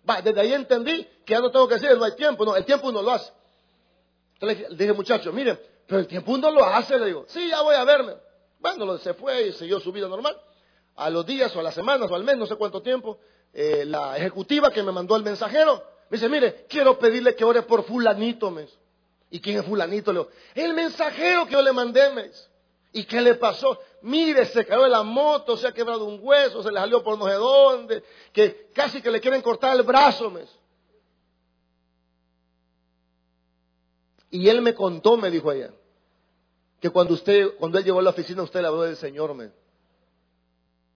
Va, 0.09 0.21
desde 0.21 0.41
ahí 0.41 0.53
entendí 0.53 1.07
que 1.25 1.33
ya 1.33 1.39
no 1.39 1.49
tengo 1.49 1.67
que 1.67 1.75
decir, 1.75 1.97
no 1.97 2.03
hay 2.03 2.15
tiempo, 2.15 2.43
no, 2.43 2.55
el 2.55 2.65
tiempo 2.65 2.89
uno 2.89 3.01
lo 3.01 3.11
hace. 3.11 3.31
Entonces 4.33 4.69
le 4.69 4.75
dije, 4.75 4.93
muchachos, 4.93 5.33
miren, 5.33 5.57
pero 5.87 6.01
el 6.01 6.07
tiempo 6.07 6.31
uno 6.31 6.49
lo 6.51 6.65
hace, 6.65 6.97
le 6.97 7.07
digo, 7.07 7.25
sí, 7.27 7.49
ya 7.49 7.61
voy 7.61 7.75
a 7.75 7.83
verme. 7.83 8.13
Bueno, 8.59 8.97
se 8.97 9.13
fue 9.13 9.47
y 9.47 9.53
siguió 9.53 9.79
su 9.79 9.91
vida 9.91 10.07
normal. 10.07 10.39
A 10.95 11.09
los 11.09 11.25
días 11.25 11.55
o 11.55 11.59
a 11.59 11.63
las 11.63 11.73
semanas 11.73 12.09
o 12.09 12.15
al 12.15 12.23
mes, 12.23 12.37
no 12.37 12.45
sé 12.45 12.55
cuánto 12.55 12.81
tiempo, 12.81 13.19
eh, 13.53 13.83
la 13.85 14.17
ejecutiva 14.17 14.71
que 14.71 14.81
me 14.83 14.91
mandó 14.91 15.15
el 15.15 15.23
mensajero 15.23 15.83
me 16.09 16.17
dice, 16.17 16.29
mire, 16.29 16.65
quiero 16.69 16.97
pedirle 16.99 17.35
que 17.35 17.43
ore 17.43 17.63
por 17.63 17.83
fulanito, 17.83 18.51
mes. 18.51 18.69
¿Y 19.31 19.39
quién 19.39 19.57
es 19.57 19.65
fulanito? 19.65 20.13
Le 20.13 20.19
digo, 20.19 20.31
el 20.53 20.73
mensajero 20.73 21.45
que 21.45 21.53
yo 21.53 21.61
le 21.61 21.73
mandé, 21.73 22.09
mes. 22.11 22.49
¿Y 22.91 23.05
qué 23.05 23.19
le 23.19 23.33
pasó? 23.33 23.79
Mire, 24.03 24.45
se 24.45 24.65
cayó 24.65 24.83
de 24.83 24.89
la 24.89 25.01
moto, 25.01 25.57
se 25.57 25.67
ha 25.67 25.71
quebrado 25.71 26.05
un 26.05 26.19
hueso, 26.21 26.61
se 26.61 26.71
le 26.71 26.79
salió 26.79 27.03
por 27.03 27.17
no 27.17 27.25
sé 27.25 27.33
dónde, 27.33 28.03
que 28.31 28.69
casi 28.73 29.01
que 29.01 29.09
le 29.09 29.19
quieren 29.19 29.41
cortar 29.41 29.75
el 29.75 29.81
brazo, 29.81 30.29
mes. 30.29 30.47
Y 34.33 34.49
él 34.49 34.63
me 34.63 34.73
contó, 34.73 35.15
me 35.15 35.29
dijo 35.29 35.51
ella, 35.51 35.69
que 36.79 36.89
cuando 36.89 37.13
usted, 37.13 37.55
cuando 37.59 37.77
él 37.77 37.83
llegó 37.83 37.99
a 37.99 38.01
la 38.01 38.09
oficina, 38.09 38.41
usted 38.41 38.61
le 38.61 38.67
habló 38.67 38.81
del 38.81 38.95
Señor, 38.95 39.35
me. 39.35 39.51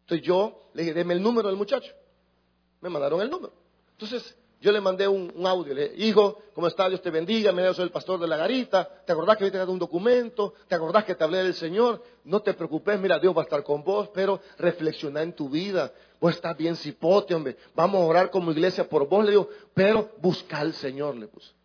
Entonces 0.01 0.25
yo 0.25 0.72
le 0.74 0.82
dije, 0.82 0.96
deme 0.96 1.13
el 1.13 1.22
número 1.22 1.48
del 1.48 1.56
muchacho. 1.56 1.94
Me 2.82 2.89
mandaron 2.89 3.22
el 3.22 3.29
número. 3.29 3.53
Entonces 3.91 4.36
yo 4.60 4.72
le 4.72 4.82
mandé 4.82 5.08
un, 5.08 5.46
audio. 5.46 5.75
Le 5.75 5.89
dije, 5.89 6.08
hijo, 6.08 6.39
¿cómo 6.56 6.65
está? 6.65 6.89
Dios 6.89 7.00
te 7.03 7.12
bendiga. 7.12 7.51
Mira, 7.51 7.67
yo 7.67 7.75
soy 7.75 7.84
el 7.84 7.91
pastor 7.91 8.20
de 8.20 8.27
la 8.27 8.38
garita. 8.38 8.89
¿Te 9.06 9.12
acordás 9.12 9.38
que 9.38 9.44
hoy 9.44 9.51
te 9.51 9.63
un 9.63 9.77
documento? 9.77 10.56
¿Te 10.67 10.74
acordás 10.74 11.06
que 11.06 11.13
te 11.13 11.24
hablé 11.24 11.44
del 11.44 11.53
Señor? 11.53 12.03
No 12.24 12.39
te 12.39 12.56
preocupes, 12.56 13.00
mira, 13.00 13.20
Dios 13.20 13.38
va 13.38 13.41
a 13.41 13.44
estar 13.44 13.63
con 13.63 13.84
vos, 13.84 14.10
pero 14.15 14.41
reflexiona 14.58 15.22
en 15.22 15.34
tu 15.34 15.48
vida. 15.48 15.94
Vos 16.20 16.34
estás 16.34 16.58
bien 16.58 16.75
cipote, 16.75 17.36
hombre. 17.36 17.56
Vamos 17.75 18.01
a 18.01 18.06
orar 18.06 18.32
como 18.32 18.51
iglesia 18.51 18.89
por 18.89 19.08
vos, 19.08 19.24
le 19.24 19.29
digo, 19.29 19.48
pero 19.75 20.10
busca 20.17 20.58
al 20.58 20.74
Señor, 20.74 21.15
le 21.17 21.27
puse. 21.27 21.57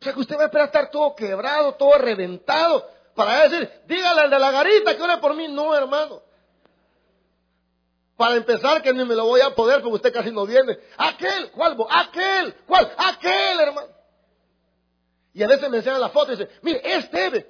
O 0.00 0.04
sea 0.04 0.12
que 0.12 0.20
usted 0.20 0.36
va 0.36 0.42
a 0.42 0.46
esperar 0.46 0.66
estar 0.66 0.90
todo 0.90 1.14
quebrado, 1.14 1.74
todo 1.74 1.98
reventado, 1.98 2.88
para 3.14 3.48
decir, 3.48 3.68
dígale 3.86 4.20
al 4.20 4.30
de 4.30 4.38
la 4.38 4.52
garita 4.52 4.96
que 4.96 5.02
ore 5.02 5.16
por 5.18 5.34
mí. 5.34 5.48
No, 5.48 5.74
hermano. 5.74 6.22
Para 8.16 8.36
empezar, 8.36 8.80
que 8.80 8.92
ni 8.92 9.04
me 9.04 9.14
lo 9.14 9.26
voy 9.26 9.40
a 9.40 9.54
poder 9.54 9.80
porque 9.80 9.96
usted 9.96 10.12
casi 10.12 10.30
no 10.30 10.46
viene. 10.46 10.78
Aquel, 10.96 11.50
¿cuál? 11.50 11.76
Aquel, 11.88 12.54
¿cuál? 12.66 12.92
Aquel, 12.96 13.60
hermano. 13.60 13.88
Y 15.34 15.42
a 15.42 15.48
veces 15.48 15.68
me 15.68 15.78
enseñan 15.78 16.00
la 16.00 16.08
foto 16.08 16.32
y 16.32 16.36
dice, 16.36 16.50
mire, 16.62 16.80
este, 16.84 17.46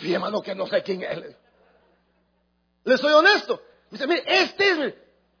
mi 0.00 0.12
hermano, 0.12 0.42
que 0.42 0.54
no 0.54 0.66
sé 0.66 0.82
quién 0.82 1.02
es. 1.02 1.18
Le 2.84 2.98
soy 2.98 3.12
honesto. 3.12 3.60
Dice, 3.90 4.06
mire, 4.06 4.24
este 4.26 4.70
es, 4.70 4.94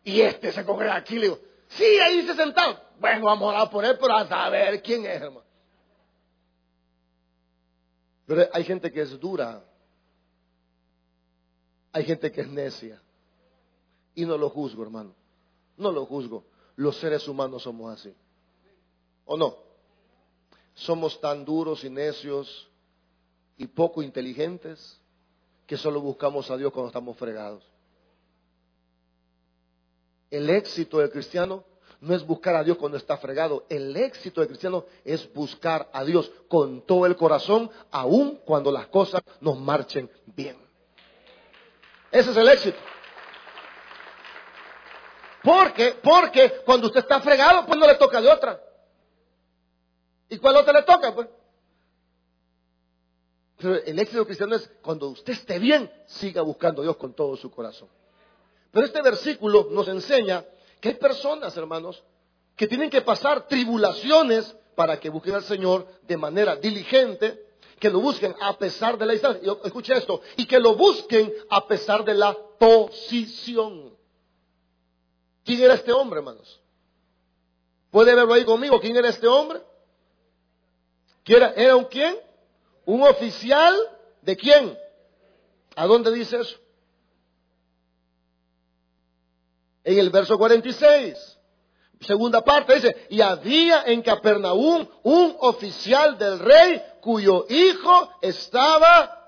y 0.04 0.20
este 0.20 0.52
se 0.52 0.64
congrega 0.64 0.96
aquí. 0.96 1.16
Le 1.16 1.22
digo, 1.22 1.38
sí, 1.68 1.84
ahí 2.00 2.26
se 2.26 2.34
sentado. 2.34 2.80
Bueno, 2.98 3.26
vamos 3.26 3.48
a 3.48 3.56
orar 3.56 3.70
por 3.70 3.84
él, 3.84 3.96
pero 4.00 4.14
a 4.14 4.26
saber 4.26 4.82
quién 4.82 5.04
es, 5.06 5.20
hermano. 5.20 5.43
Pero 8.26 8.48
hay 8.52 8.64
gente 8.64 8.90
que 8.90 9.02
es 9.02 9.18
dura. 9.20 9.64
Hay 11.92 12.04
gente 12.04 12.30
que 12.32 12.40
es 12.40 12.48
necia. 12.48 13.00
Y 14.14 14.24
no 14.24 14.36
lo 14.36 14.50
juzgo, 14.50 14.82
hermano. 14.82 15.14
No 15.76 15.92
lo 15.92 16.06
juzgo. 16.06 16.44
Los 16.76 16.96
seres 16.98 17.26
humanos 17.28 17.62
somos 17.62 17.92
así. 17.92 18.14
¿O 19.24 19.36
no? 19.36 19.56
Somos 20.74 21.20
tan 21.20 21.44
duros 21.44 21.84
y 21.84 21.90
necios 21.90 22.68
y 23.56 23.66
poco 23.66 24.02
inteligentes 24.02 25.00
que 25.66 25.76
solo 25.76 26.00
buscamos 26.00 26.50
a 26.50 26.56
Dios 26.56 26.72
cuando 26.72 26.88
estamos 26.88 27.16
fregados. 27.16 27.64
El 30.30 30.50
éxito 30.50 30.98
del 30.98 31.10
cristiano 31.10 31.64
no 32.04 32.14
es 32.14 32.24
buscar 32.26 32.54
a 32.54 32.62
Dios 32.62 32.76
cuando 32.76 32.98
está 32.98 33.16
fregado. 33.16 33.64
El 33.68 33.96
éxito 33.96 34.40
del 34.40 34.48
cristiano 34.48 34.84
es 35.04 35.32
buscar 35.32 35.88
a 35.92 36.04
Dios 36.04 36.30
con 36.48 36.82
todo 36.82 37.06
el 37.06 37.16
corazón, 37.16 37.70
aun 37.90 38.36
cuando 38.44 38.70
las 38.70 38.88
cosas 38.88 39.22
nos 39.40 39.58
marchen 39.58 40.10
bien. 40.26 40.56
Ese 42.10 42.30
es 42.30 42.36
el 42.36 42.48
éxito. 42.48 42.78
Porque, 45.42 45.96
porque 46.02 46.62
cuando 46.64 46.88
usted 46.88 47.00
está 47.00 47.20
fregado, 47.20 47.66
pues 47.66 47.78
no 47.78 47.86
le 47.86 47.94
toca 47.94 48.20
de 48.20 48.30
otra. 48.30 48.60
¿Y 50.28 50.36
cuál 50.36 50.56
otra 50.56 50.74
le 50.74 50.82
toca? 50.82 51.14
Pues 51.14 51.28
Pero 53.56 53.76
el 53.76 53.98
éxito 53.98 54.26
cristiano 54.26 54.56
es 54.56 54.70
cuando 54.82 55.08
usted 55.08 55.32
esté 55.32 55.58
bien, 55.58 55.90
siga 56.06 56.42
buscando 56.42 56.82
a 56.82 56.84
Dios 56.84 56.96
con 56.96 57.14
todo 57.14 57.34
su 57.36 57.50
corazón. 57.50 57.88
Pero 58.70 58.86
este 58.86 59.00
versículo 59.00 59.68
nos 59.70 59.88
enseña 59.88 60.44
que 60.84 60.90
hay 60.90 60.96
personas, 60.96 61.56
hermanos, 61.56 62.04
que 62.54 62.66
tienen 62.66 62.90
que 62.90 63.00
pasar 63.00 63.48
tribulaciones 63.48 64.54
para 64.74 65.00
que 65.00 65.08
busquen 65.08 65.34
al 65.34 65.42
Señor 65.42 65.88
de 66.02 66.18
manera 66.18 66.56
diligente, 66.56 67.42
que 67.80 67.88
lo 67.88 68.00
busquen 68.00 68.36
a 68.38 68.58
pesar 68.58 68.98
de 68.98 69.06
la 69.06 69.14
distancia. 69.14 69.56
Escuche 69.64 69.94
esto, 69.94 70.20
y 70.36 70.44
que 70.44 70.58
lo 70.58 70.74
busquen 70.74 71.32
a 71.48 71.66
pesar 71.66 72.04
de 72.04 72.12
la 72.12 72.36
posición. 72.58 73.96
¿Quién 75.42 75.62
era 75.62 75.72
este 75.72 75.90
hombre, 75.90 76.18
hermanos? 76.18 76.60
¿Puede 77.90 78.14
verlo 78.14 78.34
ahí 78.34 78.44
conmigo? 78.44 78.78
¿Quién 78.78 78.94
era 78.94 79.08
este 79.08 79.26
hombre? 79.26 79.62
¿Quién 81.22 81.38
era, 81.38 81.54
¿Era 81.54 81.76
un 81.76 81.84
quién? 81.84 82.14
¿Un 82.84 83.04
oficial 83.04 83.74
de 84.20 84.36
quién? 84.36 84.78
¿A 85.76 85.86
dónde 85.86 86.12
dice 86.12 86.40
eso? 86.40 86.58
En 89.84 89.98
el 89.98 90.10
verso 90.10 90.38
46. 90.38 91.38
Segunda 92.00 92.42
parte 92.42 92.74
dice, 92.74 93.06
y 93.10 93.20
había 93.20 93.84
en 93.84 94.02
Capernaum 94.02 94.86
un 95.02 95.36
oficial 95.40 96.18
del 96.18 96.38
rey 96.38 96.82
cuyo 97.00 97.46
hijo 97.48 98.10
estaba... 98.20 99.20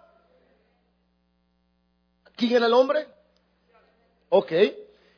¿Quién 2.34 2.56
era 2.56 2.66
el 2.66 2.74
hombre? 2.74 3.06
Ok. 4.28 4.52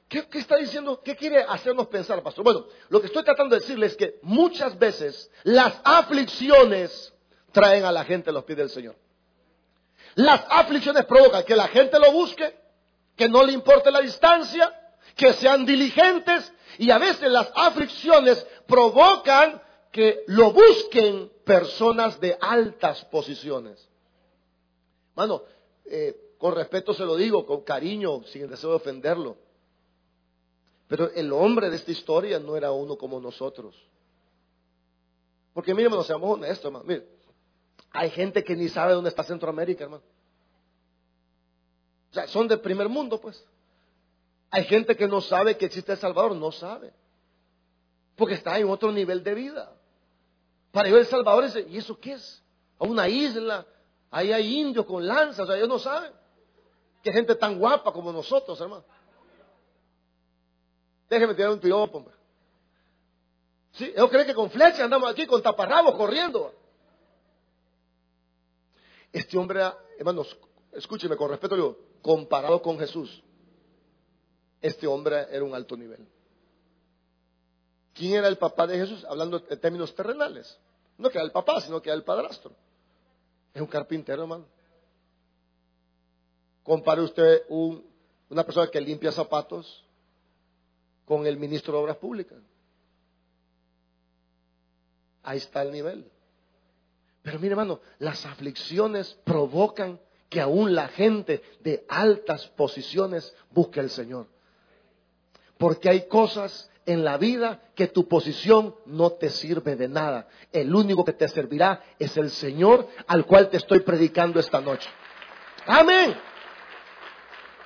¿Qué, 0.08 0.26
está 0.34 0.56
diciendo? 0.56 1.02
¿Qué 1.02 1.16
quiere 1.16 1.42
hacernos 1.42 1.88
pensar, 1.88 2.22
pastor? 2.22 2.44
Bueno, 2.44 2.66
lo 2.88 3.00
que 3.00 3.08
estoy 3.08 3.24
tratando 3.24 3.54
de 3.54 3.60
decirles 3.60 3.92
es 3.92 3.96
que 3.96 4.18
muchas 4.22 4.78
veces 4.78 5.30
las 5.42 5.80
aflicciones 5.84 7.12
traen 7.52 7.84
a 7.84 7.92
la 7.92 8.04
gente 8.04 8.30
a 8.30 8.32
los 8.32 8.44
pies 8.44 8.58
del 8.58 8.70
Señor. 8.70 8.96
Las 10.14 10.44
aflicciones 10.48 11.04
provocan 11.04 11.44
que 11.44 11.56
la 11.56 11.68
gente 11.68 11.98
lo 11.98 12.12
busque, 12.12 12.56
que 13.16 13.28
no 13.28 13.44
le 13.44 13.52
importe 13.52 13.90
la 13.90 14.00
distancia, 14.00 14.72
que 15.18 15.32
sean 15.32 15.66
diligentes 15.66 16.50
y 16.78 16.92
a 16.92 16.98
veces 16.98 17.28
las 17.28 17.50
aflicciones 17.56 18.46
provocan 18.68 19.60
que 19.90 20.22
lo 20.28 20.52
busquen 20.52 21.30
personas 21.44 22.20
de 22.20 22.38
altas 22.40 23.04
posiciones. 23.06 23.86
Mano, 25.16 25.42
eh, 25.86 26.36
con 26.38 26.54
respeto 26.54 26.94
se 26.94 27.04
lo 27.04 27.16
digo, 27.16 27.44
con 27.44 27.62
cariño, 27.62 28.22
sin 28.26 28.42
el 28.42 28.50
deseo 28.50 28.70
de 28.70 28.76
ofenderlo. 28.76 29.36
Pero 30.86 31.10
el 31.10 31.32
hombre 31.32 31.68
de 31.68 31.76
esta 31.76 31.90
historia 31.90 32.38
no 32.38 32.56
era 32.56 32.70
uno 32.70 32.96
como 32.96 33.18
nosotros. 33.18 33.74
Porque 35.52 35.74
mire, 35.74 35.86
hermano, 35.86 36.04
seamos 36.04 36.32
honestos, 36.32 36.66
hermano. 36.66 36.84
Mire, 36.84 37.08
hay 37.90 38.10
gente 38.10 38.44
que 38.44 38.54
ni 38.54 38.68
sabe 38.68 38.92
dónde 38.92 39.10
está 39.10 39.24
Centroamérica, 39.24 39.82
hermano. 39.82 40.04
O 42.12 42.14
sea, 42.14 42.28
son 42.28 42.46
de 42.46 42.56
primer 42.56 42.88
mundo, 42.88 43.20
pues. 43.20 43.44
Hay 44.50 44.64
gente 44.64 44.96
que 44.96 45.06
no 45.06 45.20
sabe 45.20 45.56
que 45.56 45.66
existe 45.66 45.92
El 45.92 45.98
Salvador, 45.98 46.34
no 46.34 46.52
sabe. 46.52 46.92
Porque 48.16 48.34
está 48.34 48.58
en 48.58 48.68
otro 48.68 48.90
nivel 48.90 49.22
de 49.22 49.34
vida. 49.34 49.72
Para 50.72 50.88
ellos 50.88 51.00
El 51.00 51.06
Salvador 51.06 51.44
es, 51.44 51.56
¿y 51.68 51.78
eso 51.78 51.98
qué 51.98 52.12
es? 52.12 52.42
A 52.78 52.84
una 52.84 53.08
isla, 53.08 53.66
ahí 54.10 54.32
hay 54.32 54.60
indios 54.60 54.86
con 54.86 55.06
lanzas, 55.06 55.40
o 55.40 55.46
sea, 55.46 55.56
ellos 55.56 55.68
no 55.68 55.78
saben. 55.78 56.12
Que 57.02 57.12
gente 57.12 57.34
tan 57.34 57.58
guapa 57.58 57.92
como 57.92 58.12
nosotros, 58.12 58.60
hermano. 58.60 58.84
Déjeme 61.08 61.34
tirar 61.34 61.50
un 61.50 61.60
piropo, 61.60 61.98
hombre. 61.98 62.14
Sí, 63.72 63.92
yo 63.96 64.08
creo 64.10 64.26
que 64.26 64.34
con 64.34 64.50
flecha 64.50 64.84
andamos 64.84 65.10
aquí 65.10 65.26
con 65.26 65.42
taparrabos 65.42 65.94
corriendo. 65.94 66.54
Este 69.12 69.38
hombre, 69.38 69.62
hermanos, 69.98 70.36
escúcheme 70.72 71.16
con 71.16 71.30
respeto, 71.30 71.78
comparado 72.02 72.60
con 72.60 72.78
Jesús, 72.78 73.22
este 74.60 74.86
hombre 74.86 75.26
era 75.30 75.44
un 75.44 75.54
alto 75.54 75.76
nivel. 75.76 76.06
¿Quién 77.94 78.14
era 78.14 78.28
el 78.28 78.38
papá 78.38 78.66
de 78.66 78.78
Jesús? 78.78 79.04
Hablando 79.08 79.42
en 79.48 79.60
términos 79.60 79.94
terrenales. 79.94 80.58
No 80.98 81.10
que 81.10 81.18
era 81.18 81.24
el 81.24 81.32
papá, 81.32 81.60
sino 81.60 81.80
que 81.80 81.90
era 81.90 81.96
el 81.96 82.04
padrastro. 82.04 82.52
Es 83.54 83.60
un 83.60 83.68
carpintero, 83.68 84.22
hermano. 84.22 84.46
Compare 86.62 87.02
usted 87.02 87.42
una 87.48 88.44
persona 88.44 88.68
que 88.70 88.80
limpia 88.80 89.10
zapatos 89.10 89.84
con 91.04 91.26
el 91.26 91.38
ministro 91.38 91.72
de 91.72 91.78
Obras 91.80 91.96
Públicas. 91.96 92.38
Ahí 95.22 95.38
está 95.38 95.62
el 95.62 95.72
nivel. 95.72 96.10
Pero 97.22 97.38
mire, 97.38 97.52
hermano, 97.52 97.80
las 97.98 98.24
aflicciones 98.26 99.18
provocan 99.24 100.00
que 100.28 100.40
aún 100.40 100.74
la 100.74 100.88
gente 100.88 101.42
de 101.60 101.84
altas 101.88 102.46
posiciones 102.48 103.34
busque 103.50 103.80
al 103.80 103.90
Señor. 103.90 104.26
Porque 105.58 105.88
hay 105.88 106.08
cosas 106.08 106.70
en 106.86 107.04
la 107.04 107.18
vida 107.18 107.60
que 107.74 107.88
tu 107.88 108.08
posición 108.08 108.74
no 108.86 109.10
te 109.10 109.28
sirve 109.28 109.76
de 109.76 109.88
nada. 109.88 110.26
El 110.52 110.74
único 110.74 111.04
que 111.04 111.12
te 111.12 111.28
servirá 111.28 111.82
es 111.98 112.16
el 112.16 112.30
Señor 112.30 112.88
al 113.06 113.26
cual 113.26 113.50
te 113.50 113.58
estoy 113.58 113.80
predicando 113.80 114.40
esta 114.40 114.60
noche. 114.60 114.88
Amén. 115.66 116.16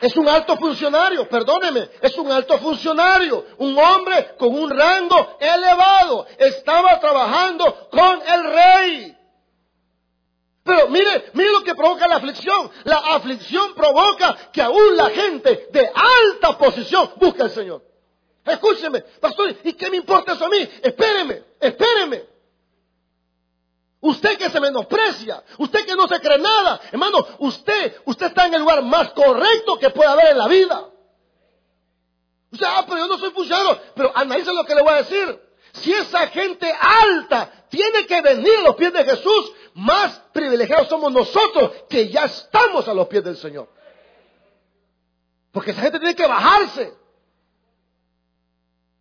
Es 0.00 0.16
un 0.16 0.28
alto 0.28 0.56
funcionario, 0.56 1.28
perdóneme, 1.28 1.88
es 2.00 2.18
un 2.18 2.32
alto 2.32 2.58
funcionario, 2.58 3.46
un 3.58 3.78
hombre 3.78 4.34
con 4.36 4.52
un 4.52 4.68
rango 4.68 5.36
elevado. 5.38 6.26
Estaba 6.36 6.98
trabajando 6.98 7.88
con 7.88 8.20
el 8.26 8.52
rey. 8.52 9.16
Pero 10.64 10.88
mire, 10.88 11.30
mire 11.32 11.50
lo 11.50 11.64
que 11.64 11.74
provoca 11.74 12.06
la 12.06 12.16
aflicción. 12.16 12.70
La 12.84 12.98
aflicción 12.98 13.74
provoca 13.74 14.50
que 14.52 14.62
aún 14.62 14.96
la 14.96 15.10
gente 15.10 15.68
de 15.72 15.90
alta 15.92 16.56
posición 16.56 17.12
busque 17.16 17.42
al 17.42 17.50
Señor. 17.50 17.82
Escúcheme, 18.44 19.00
pastor, 19.20 19.56
¿y 19.64 19.72
qué 19.74 19.90
me 19.90 19.98
importa 19.98 20.32
eso 20.32 20.44
a 20.44 20.48
mí? 20.48 20.68
Espéreme, 20.82 21.42
espéreme. 21.60 22.32
Usted 24.00 24.36
que 24.36 24.50
se 24.50 24.60
menosprecia, 24.60 25.44
usted 25.58 25.86
que 25.86 25.94
no 25.94 26.08
se 26.08 26.18
cree 26.18 26.38
nada, 26.38 26.80
hermano, 26.90 27.24
usted, 27.38 28.00
usted 28.04 28.26
está 28.26 28.46
en 28.46 28.54
el 28.54 28.60
lugar 28.62 28.82
más 28.82 29.12
correcto 29.12 29.78
que 29.78 29.90
puede 29.90 30.10
haber 30.10 30.32
en 30.32 30.38
la 30.38 30.48
vida. 30.48 30.88
O 32.52 32.56
sea, 32.56 32.78
ah, 32.78 32.84
pero 32.84 32.98
yo 32.98 33.06
no 33.06 33.18
soy 33.18 33.30
funcionario, 33.30 33.80
pero 33.94 34.10
analice 34.14 34.52
lo 34.52 34.64
que 34.64 34.74
le 34.74 34.82
voy 34.82 34.92
a 34.92 34.96
decir. 34.96 35.40
Si 35.72 35.92
esa 35.92 36.26
gente 36.26 36.70
alta 36.80 37.66
tiene 37.70 38.04
que 38.06 38.20
venir 38.20 38.58
a 38.58 38.62
los 38.62 38.76
pies 38.76 38.92
de 38.92 39.04
Jesús, 39.04 39.52
más 39.74 40.20
privilegiados 40.32 40.88
somos 40.88 41.12
nosotros 41.12 41.72
que 41.88 42.08
ya 42.08 42.24
estamos 42.24 42.86
a 42.88 42.94
los 42.94 43.06
pies 43.08 43.24
del 43.24 43.36
Señor. 43.36 43.68
Porque 45.50 45.70
esa 45.72 45.82
gente 45.82 45.98
tiene 45.98 46.14
que 46.14 46.26
bajarse. 46.26 46.94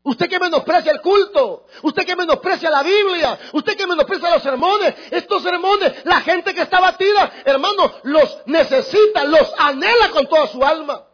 Usted 0.03 0.27
que 0.27 0.39
menosprecia 0.39 0.91
el 0.91 0.99
culto, 0.99 1.67
usted 1.83 2.05
que 2.05 2.15
menosprecia 2.15 2.71
la 2.71 2.81
Biblia, 2.81 3.37
usted 3.53 3.77
que 3.77 3.85
menosprecia 3.85 4.31
los 4.31 4.41
sermones, 4.41 4.95
estos 5.11 5.43
sermones, 5.43 6.03
la 6.05 6.21
gente 6.21 6.55
que 6.55 6.63
está 6.63 6.79
batida, 6.79 7.31
hermano, 7.45 7.91
los 8.03 8.39
necesita, 8.47 9.25
los 9.25 9.53
anhela 9.59 10.09
con 10.09 10.25
toda 10.25 10.47
su 10.47 10.63
alma. 10.63 11.05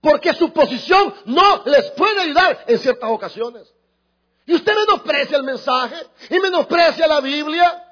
Porque 0.00 0.32
su 0.32 0.50
posición 0.50 1.14
no 1.26 1.62
les 1.66 1.90
puede 1.90 2.22
ayudar 2.22 2.64
en 2.66 2.78
ciertas 2.78 3.10
ocasiones. 3.10 3.74
Y 4.48 4.54
usted 4.56 4.74
menosprecia 4.74 5.36
el 5.36 5.44
mensaje 5.44 5.94
y 6.28 6.40
menosprecia 6.40 7.06
la 7.06 7.20
Biblia. 7.20 7.84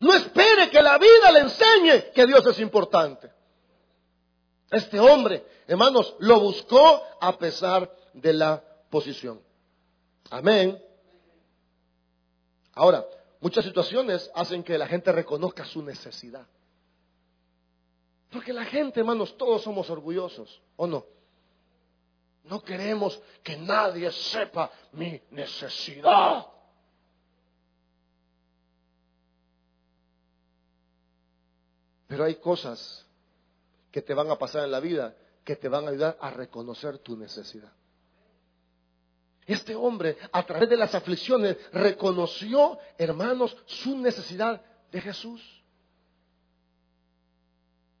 No 0.00 0.12
espere 0.12 0.68
que 0.68 0.82
la 0.82 0.98
vida 0.98 1.32
le 1.32 1.40
enseñe 1.40 2.12
que 2.12 2.26
Dios 2.26 2.44
es 2.46 2.58
importante. 2.60 3.30
Este 4.70 5.00
hombre 5.00 5.46
Hermanos, 5.70 6.16
lo 6.18 6.40
buscó 6.40 7.00
a 7.20 7.38
pesar 7.38 7.88
de 8.12 8.32
la 8.32 8.60
posición. 8.90 9.40
Amén. 10.28 10.82
Ahora, 12.72 13.06
muchas 13.40 13.64
situaciones 13.64 14.28
hacen 14.34 14.64
que 14.64 14.76
la 14.76 14.88
gente 14.88 15.12
reconozca 15.12 15.64
su 15.64 15.80
necesidad. 15.80 16.44
Porque 18.32 18.52
la 18.52 18.64
gente, 18.64 18.98
hermanos, 18.98 19.36
todos 19.38 19.62
somos 19.62 19.88
orgullosos, 19.90 20.60
¿o 20.74 20.88
no? 20.88 21.06
No 22.50 22.60
queremos 22.64 23.22
que 23.44 23.56
nadie 23.56 24.10
sepa 24.10 24.72
mi 24.92 25.22
necesidad. 25.30 26.46
Pero 32.08 32.24
hay 32.24 32.34
cosas 32.34 33.06
que 33.92 34.02
te 34.02 34.12
van 34.14 34.28
a 34.32 34.36
pasar 34.36 34.64
en 34.64 34.72
la 34.72 34.80
vida 34.80 35.14
que 35.44 35.54
te 35.54 35.68
van 35.68 35.86
a 35.86 35.90
ayudar 35.90 36.18
a 36.20 36.30
reconocer 36.30 36.98
tu 36.98 37.16
necesidad. 37.16 37.72
Este 39.46 39.76
hombre, 39.76 40.16
a 40.32 40.44
través 40.44 40.68
de 40.68 40.76
las 40.76 40.92
aflicciones, 40.92 41.56
reconoció, 41.72 42.78
hermanos, 42.98 43.56
su 43.66 43.96
necesidad 43.96 44.60
de 44.90 45.00
Jesús. 45.00 45.40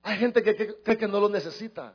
Hay 0.02 0.18
gente 0.18 0.42
que 0.42 0.56
cree 0.82 0.98
que 0.98 1.08
no 1.08 1.20
lo 1.20 1.28
necesita. 1.28 1.94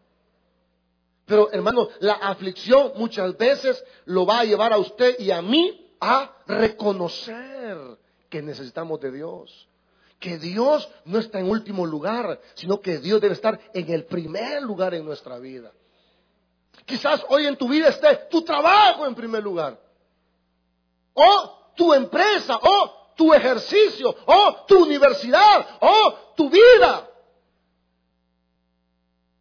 Pero, 1.25 1.51
hermano, 1.51 1.89
la 1.99 2.13
aflicción 2.13 2.93
muchas 2.95 3.35
veces 3.38 3.83
lo 4.05 4.25
va 4.25 4.41
a 4.41 4.45
llevar 4.45 4.73
a 4.73 4.77
usted 4.77 5.19
y 5.19 5.31
a 5.31 5.41
mí 5.41 5.95
a 5.99 6.35
reconocer 6.45 7.77
que 8.29 8.41
necesitamos 8.41 8.99
de 8.99 9.11
Dios. 9.11 9.67
Que 10.19 10.38
Dios 10.38 10.88
no 11.05 11.19
está 11.19 11.39
en 11.39 11.49
último 11.49 11.85
lugar, 11.85 12.39
sino 12.53 12.79
que 12.79 12.99
Dios 12.99 13.19
debe 13.21 13.33
estar 13.33 13.59
en 13.73 13.91
el 13.91 14.05
primer 14.05 14.61
lugar 14.61 14.93
en 14.93 15.03
nuestra 15.03 15.39
vida. 15.39 15.71
Quizás 16.85 17.25
hoy 17.29 17.47
en 17.47 17.57
tu 17.57 17.67
vida 17.67 17.89
esté 17.89 18.15
tu 18.29 18.43
trabajo 18.43 19.07
en 19.07 19.15
primer 19.15 19.41
lugar. 19.41 19.79
O 21.13 21.71
tu 21.75 21.93
empresa, 21.93 22.57
o 22.61 23.13
tu 23.15 23.33
ejercicio, 23.33 24.15
o 24.25 24.65
tu 24.67 24.83
universidad, 24.83 25.65
o 25.79 26.13
tu 26.35 26.49
vida. 26.49 27.09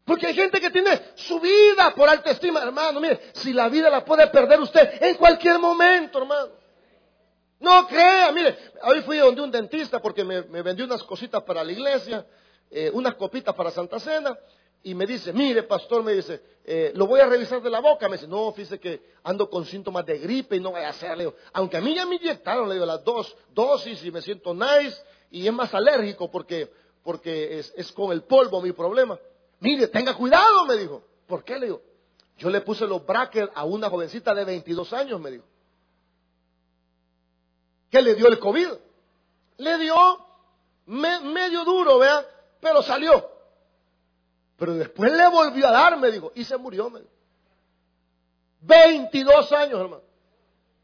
Porque 0.05 0.27
hay 0.27 0.35
gente 0.35 0.61
que 0.61 0.71
tiene 0.71 1.01
su 1.15 1.41
vida 1.41 1.95
por 1.95 2.09
alta 2.09 2.31
estima, 2.31 2.63
hermano. 2.63 3.01
Mire, 3.01 3.21
si 3.33 3.53
la 3.53 3.69
vida 3.69 3.89
la 3.89 4.05
puede 4.05 4.27
perder 4.27 4.61
usted 4.61 5.03
en 5.03 5.15
cualquier 5.17 5.59
momento, 5.59 6.19
hermano. 6.19 6.51
No 7.61 7.87
crea, 7.87 8.31
mire, 8.31 8.57
hoy 8.83 9.01
fui 9.01 9.17
donde 9.17 9.41
un 9.41 9.51
dentista 9.51 10.01
porque 10.03 10.23
me, 10.23 10.43
vendió 10.43 10.85
unas 10.85 11.03
cositas 11.05 11.43
para 11.45 11.65
la 11.65 11.73
iglesia, 11.73 12.27
eh, 12.71 12.91
unas 12.93 13.15
copitas 13.15 13.55
para 13.55 13.71
Santa 13.71 13.99
Cena, 13.99 14.37
y 14.83 14.95
me 14.95 15.07
dice, 15.07 15.33
mire, 15.33 15.63
pastor, 15.63 16.03
me 16.03 16.13
dice, 16.13 16.43
eh, 16.63 16.93
lo 16.95 17.07
voy 17.07 17.21
a 17.21 17.27
revisar 17.27 17.63
de 17.63 17.71
la 17.71 17.81
boca. 17.81 18.07
Me 18.07 18.17
dice, 18.17 18.29
no, 18.29 18.53
fíjese 18.53 18.79
que 18.79 19.01
ando 19.23 19.49
con 19.49 19.65
síntomas 19.65 20.05
de 20.05 20.19
gripe 20.19 20.57
y 20.57 20.61
no 20.61 20.73
voy 20.73 20.83
a 20.83 20.91
hacerle. 20.91 21.33
Aunque 21.55 21.79
a 21.79 21.81
mí 21.81 21.95
ya 21.95 22.05
me 22.05 22.17
inyectaron, 22.17 22.69
le 22.69 22.75
digo, 22.75 22.85
las 22.85 23.03
dos 23.03 23.35
dosis 23.55 24.05
y 24.05 24.11
me 24.11 24.21
siento 24.21 24.53
nice 24.53 25.03
y 25.31 25.47
es 25.47 25.53
más 25.55 25.73
alérgico 25.73 26.31
porque, 26.31 26.71
porque 27.03 27.59
es, 27.59 27.73
es 27.79 27.91
con 27.93 28.13
el 28.13 28.25
polvo 28.25 28.61
mi 28.61 28.73
problema. 28.73 29.19
Mire, 29.65 29.89
tenga 29.89 30.13
cuidado, 30.13 30.67
me 30.67 30.77
dijo. 30.77 31.03
¿Por 31.27 31.43
qué? 31.43 31.59
Le 31.59 31.65
digo, 31.65 31.81
yo 32.37 32.51
le 32.51 32.61
puse 32.61 32.87
los 32.87 33.05
brackets 33.07 33.51
a 33.55 33.65
una 33.65 33.89
jovencita 33.89 34.35
de 34.35 34.45
22 34.45 34.93
años, 34.93 35.19
me 35.19 35.31
dijo. 35.31 35.45
¿Qué 37.89 38.03
le 38.03 38.15
dio 38.15 38.29
el 38.29 38.39
COVID? 38.39 38.69
Le 39.57 39.79
dio 39.79 39.97
medio 40.85 41.65
duro, 41.65 41.99
vea, 41.99 42.27
pero 42.61 42.83
salió. 42.83 43.27
Pero 44.59 44.75
después 44.75 45.11
le 45.11 45.27
volvió 45.29 45.67
a 45.67 45.73
dar, 45.73 45.99
me 45.99 46.11
dijo, 46.11 46.31
y 46.35 46.45
se 46.45 46.59
murió, 46.59 46.91
me 46.91 47.01
dijo. 47.01 47.13
22 48.61 49.51
años, 49.53 49.81
hermano. 49.81 50.03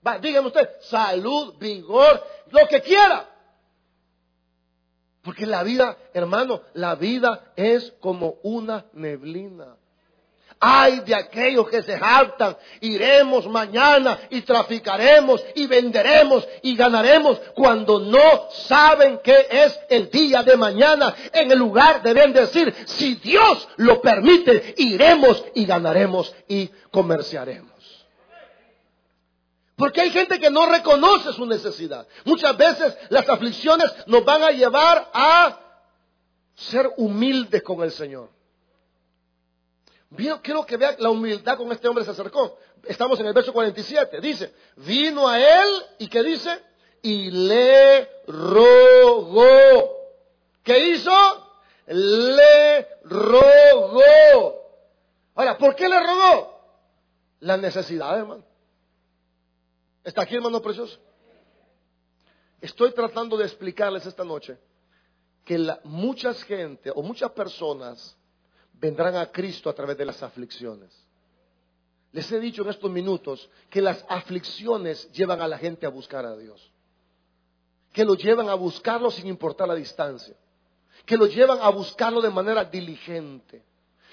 Va, 0.07 0.19
dígame 0.19 0.47
usted, 0.47 0.81
salud, 0.81 1.55
vigor, 1.59 2.27
lo 2.51 2.67
que 2.67 2.81
quiera. 2.81 3.30
Porque 5.23 5.47
la 5.47 5.63
vida, 5.63 5.97
hermano, 6.15 6.63
la 6.75 6.95
vida 6.95 7.53
es 7.57 7.93
como 8.01 8.37
una 8.43 8.87
neblina. 8.95 9.77
Ay 10.63 11.01
de 11.01 11.15
aquellos 11.15 11.69
que 11.71 11.83
se 11.83 11.99
jactan, 11.99 12.55
iremos 12.83 13.47
mañana 13.49 14.19
y 14.29 14.43
traficaremos 14.43 15.43
y 15.55 15.67
venderemos 15.67 16.47
y 16.63 16.77
ganaremos 16.77 17.41
cuando 17.55 17.99
no 17.99 18.51
saben 18.51 19.21
qué 19.25 19.47
es 19.51 19.79
el 19.89 20.11
día 20.11 20.43
de 20.43 20.59
mañana. 20.59 21.15
En 21.33 21.51
el 21.51 21.59
lugar 21.59 22.03
deben 22.03 22.35
decir, 22.35 22.75
si 22.87 23.15
Dios 23.15 23.69
lo 23.77 24.03
permite, 24.03 24.75
iremos 24.77 25.43
y 25.55 25.65
ganaremos 25.65 26.35
y 26.47 26.69
comerciaremos. 26.91 27.70
Porque 29.81 30.03
hay 30.03 30.11
gente 30.11 30.39
que 30.39 30.51
no 30.51 30.67
reconoce 30.67 31.33
su 31.33 31.47
necesidad. 31.47 32.07
Muchas 32.27 32.55
veces 32.55 32.95
las 33.09 33.27
aflicciones 33.27 33.91
nos 34.07 34.23
van 34.27 34.43
a 34.43 34.51
llevar 34.51 35.11
a 35.11 35.59
ser 36.55 36.93
humildes 36.99 37.63
con 37.63 37.83
el 37.83 37.91
Señor. 37.91 38.29
quiero 40.43 40.67
que 40.67 40.77
vean 40.77 40.97
la 40.99 41.09
humildad 41.09 41.57
con 41.57 41.73
este 41.73 41.89
hombre 41.89 42.05
se 42.05 42.11
acercó. 42.11 42.59
Estamos 42.85 43.19
en 43.21 43.27
el 43.29 43.33
verso 43.33 43.55
47. 43.55 44.21
Dice, 44.21 44.55
vino 44.77 45.27
a 45.27 45.41
él 45.41 45.71
y 45.99 46.09
¿qué 46.09 46.23
dice? 46.25 46.61
Y 47.01 47.31
le 47.31 48.07
rogó. 48.27 49.49
¿Qué 50.63 50.91
hizo? 50.91 51.11
Le 51.87 52.87
rogó. 53.05 54.03
Ahora, 55.37 55.57
¿por 55.57 55.75
qué 55.75 55.89
le 55.89 55.99
rogó? 56.01 56.61
La 57.41 57.57
necesidad, 57.57 58.19
hermano. 58.19 58.50
¿Está 60.03 60.23
aquí, 60.23 60.35
hermano 60.35 60.63
precioso? 60.63 60.99
Estoy 62.61 62.93
tratando 62.93 63.37
de 63.37 63.45
explicarles 63.45 64.05
esta 64.07 64.25
noche 64.25 64.59
que 65.45 65.59
la, 65.59 65.81
muchas 65.85 66.43
gente 66.43 66.91
o 66.95 67.03
muchas 67.03 67.31
personas 67.33 68.17
vendrán 68.75 69.17
a 69.17 69.27
Cristo 69.27 69.69
a 69.69 69.75
través 69.75 69.97
de 69.97 70.05
las 70.05 70.23
aflicciones. 70.23 70.91
Les 72.13 72.31
he 72.33 72.41
dicho 72.41 72.63
en 72.63 72.71
estos 72.71 72.91
minutos 72.91 73.49
que 73.69 73.81
las 73.81 74.05
aflicciones 74.09 75.11
llevan 75.13 75.41
a 75.41 75.49
la 75.49 75.59
gente 75.59 75.87
a 75.87 75.91
buscar 75.91 76.25
a 76.27 76.37
Dios. 76.37 76.73
Que 77.93 78.05
lo 78.05 78.15
llevan 78.15 78.49
a 78.49 78.55
buscarlo 78.55 79.11
sin 79.11 79.27
importar 79.27 79.69
la 79.69 79.75
distancia. 79.75 80.37
Que 81.07 81.17
lo 81.17 81.27
llevan 81.27 81.59
a 81.61 81.69
buscarlo 81.71 82.21
de 82.21 82.31
manera 82.31 82.65
diligente 82.65 83.65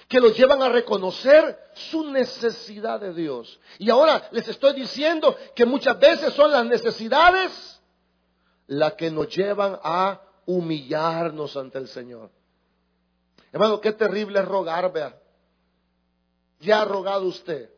que 0.07 0.19
los 0.19 0.37
llevan 0.37 0.61
a 0.61 0.69
reconocer 0.69 1.71
su 1.73 2.09
necesidad 2.09 2.99
de 2.99 3.13
Dios. 3.13 3.59
Y 3.77 3.89
ahora 3.89 4.29
les 4.31 4.47
estoy 4.47 4.73
diciendo 4.73 5.35
que 5.53 5.65
muchas 5.65 5.99
veces 5.99 6.33
son 6.33 6.51
las 6.51 6.65
necesidades 6.65 7.81
las 8.67 8.93
que 8.93 9.11
nos 9.11 9.27
llevan 9.35 9.79
a 9.83 10.21
humillarnos 10.45 11.55
ante 11.57 11.77
el 11.77 11.87
Señor. 11.87 12.31
Hermano, 13.51 13.81
qué 13.81 13.91
terrible 13.93 14.39
es 14.39 14.45
rogar, 14.45 14.91
vea. 14.91 15.19
Ya 16.59 16.81
ha 16.81 16.85
rogado 16.85 17.25
usted. 17.25 17.69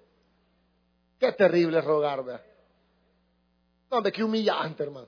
Qué 1.20 1.32
terrible 1.32 1.80
es 1.80 1.86
rogar, 1.86 2.24
vea. 2.24 2.44
No, 3.90 3.98
hombre, 3.98 4.12
qué 4.12 4.24
humillante, 4.24 4.84
hermano. 4.84 5.08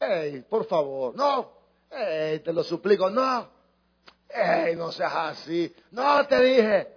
Ey, 0.00 0.42
por 0.42 0.64
favor, 0.64 1.14
no. 1.14 1.52
Ey, 1.90 2.40
te 2.40 2.52
lo 2.52 2.62
suplico, 2.64 3.10
no. 3.10 3.53
¡Ey, 4.34 4.74
no 4.74 4.90
seas 4.90 5.14
así! 5.14 5.72
¡No 5.92 6.26
te 6.26 6.40
dije! 6.40 6.88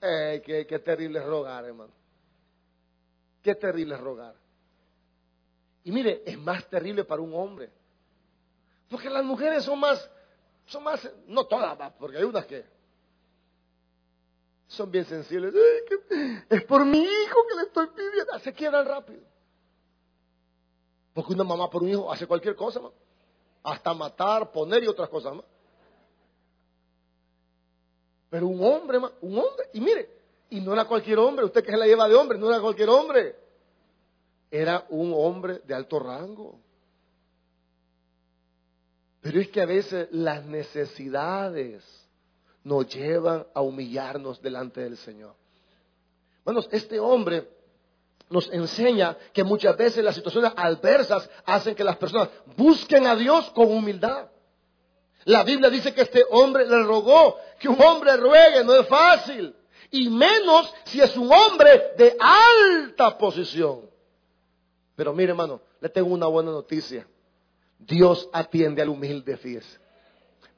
¡Ey, 0.00 0.40
qué, 0.40 0.66
qué 0.66 0.78
terrible 0.78 1.18
es 1.18 1.26
rogar, 1.26 1.66
hermano! 1.66 1.92
¡Qué 3.42 3.54
terrible 3.54 3.96
es 3.96 4.00
rogar! 4.00 4.34
Y 5.84 5.92
mire, 5.92 6.22
es 6.24 6.38
más 6.38 6.66
terrible 6.70 7.04
para 7.04 7.20
un 7.20 7.34
hombre. 7.34 7.70
Porque 8.88 9.10
las 9.10 9.22
mujeres 9.22 9.62
son 9.62 9.78
más, 9.78 10.10
son 10.64 10.84
más, 10.84 11.06
no 11.26 11.44
todas, 11.44 11.92
porque 11.98 12.16
hay 12.16 12.24
unas 12.24 12.46
que 12.46 12.64
son 14.68 14.90
bien 14.90 15.04
sensibles. 15.04 15.52
es 16.48 16.64
por 16.64 16.82
mi 16.86 17.02
hijo 17.02 17.46
que 17.46 17.54
le 17.56 17.62
estoy 17.64 17.88
pidiendo. 17.88 18.38
Se 18.38 18.54
quedan 18.54 18.86
rápido. 18.86 19.35
Porque 21.16 21.32
una 21.32 21.44
mamá 21.44 21.70
por 21.70 21.82
un 21.82 21.88
hijo 21.88 22.12
hace 22.12 22.26
cualquier 22.26 22.54
cosa, 22.54 22.78
hasta 23.62 23.94
matar, 23.94 24.52
poner 24.52 24.84
y 24.84 24.86
otras 24.86 25.08
cosas 25.08 25.34
más. 25.34 25.46
Pero 28.28 28.46
un 28.48 28.62
hombre, 28.62 28.98
un 29.22 29.38
hombre, 29.38 29.70
y 29.72 29.80
mire, 29.80 30.10
y 30.50 30.60
no 30.60 30.74
era 30.74 30.84
cualquier 30.84 31.18
hombre, 31.18 31.46
usted 31.46 31.64
que 31.64 31.70
se 31.70 31.76
la 31.78 31.86
lleva 31.86 32.06
de 32.06 32.14
hombre, 32.14 32.36
no 32.36 32.50
era 32.50 32.60
cualquier 32.60 32.90
hombre. 32.90 33.34
Era 34.50 34.84
un 34.90 35.10
hombre 35.16 35.60
de 35.60 35.72
alto 35.72 35.98
rango. 35.98 36.60
Pero 39.22 39.40
es 39.40 39.48
que 39.48 39.62
a 39.62 39.66
veces 39.66 40.08
las 40.12 40.44
necesidades 40.44 41.82
nos 42.62 42.94
llevan 42.94 43.46
a 43.54 43.62
humillarnos 43.62 44.42
delante 44.42 44.82
del 44.82 44.98
Señor. 44.98 45.34
Bueno, 46.44 46.60
este 46.70 47.00
hombre 47.00 47.55
nos 48.28 48.50
enseña 48.52 49.16
que 49.32 49.44
muchas 49.44 49.76
veces 49.76 50.02
las 50.04 50.14
situaciones 50.14 50.52
adversas 50.56 51.28
hacen 51.44 51.74
que 51.74 51.84
las 51.84 51.96
personas 51.96 52.28
busquen 52.56 53.06
a 53.06 53.14
Dios 53.14 53.50
con 53.50 53.70
humildad. 53.70 54.28
La 55.24 55.42
Biblia 55.42 55.70
dice 55.70 55.92
que 55.92 56.02
este 56.02 56.24
hombre 56.30 56.66
le 56.66 56.82
rogó, 56.82 57.36
que 57.58 57.68
un 57.68 57.80
hombre 57.82 58.16
ruegue 58.16 58.64
no 58.64 58.74
es 58.74 58.86
fácil, 58.86 59.54
y 59.90 60.08
menos 60.08 60.72
si 60.84 61.00
es 61.00 61.16
un 61.16 61.32
hombre 61.32 61.94
de 61.96 62.16
alta 62.18 63.16
posición. 63.16 63.88
Pero 64.94 65.12
mire 65.12 65.30
hermano, 65.30 65.60
le 65.80 65.88
tengo 65.88 66.08
una 66.08 66.26
buena 66.26 66.50
noticia. 66.50 67.06
Dios 67.78 68.28
atiende 68.32 68.82
al 68.82 68.88
humilde, 68.88 69.36
fíjese, 69.36 69.78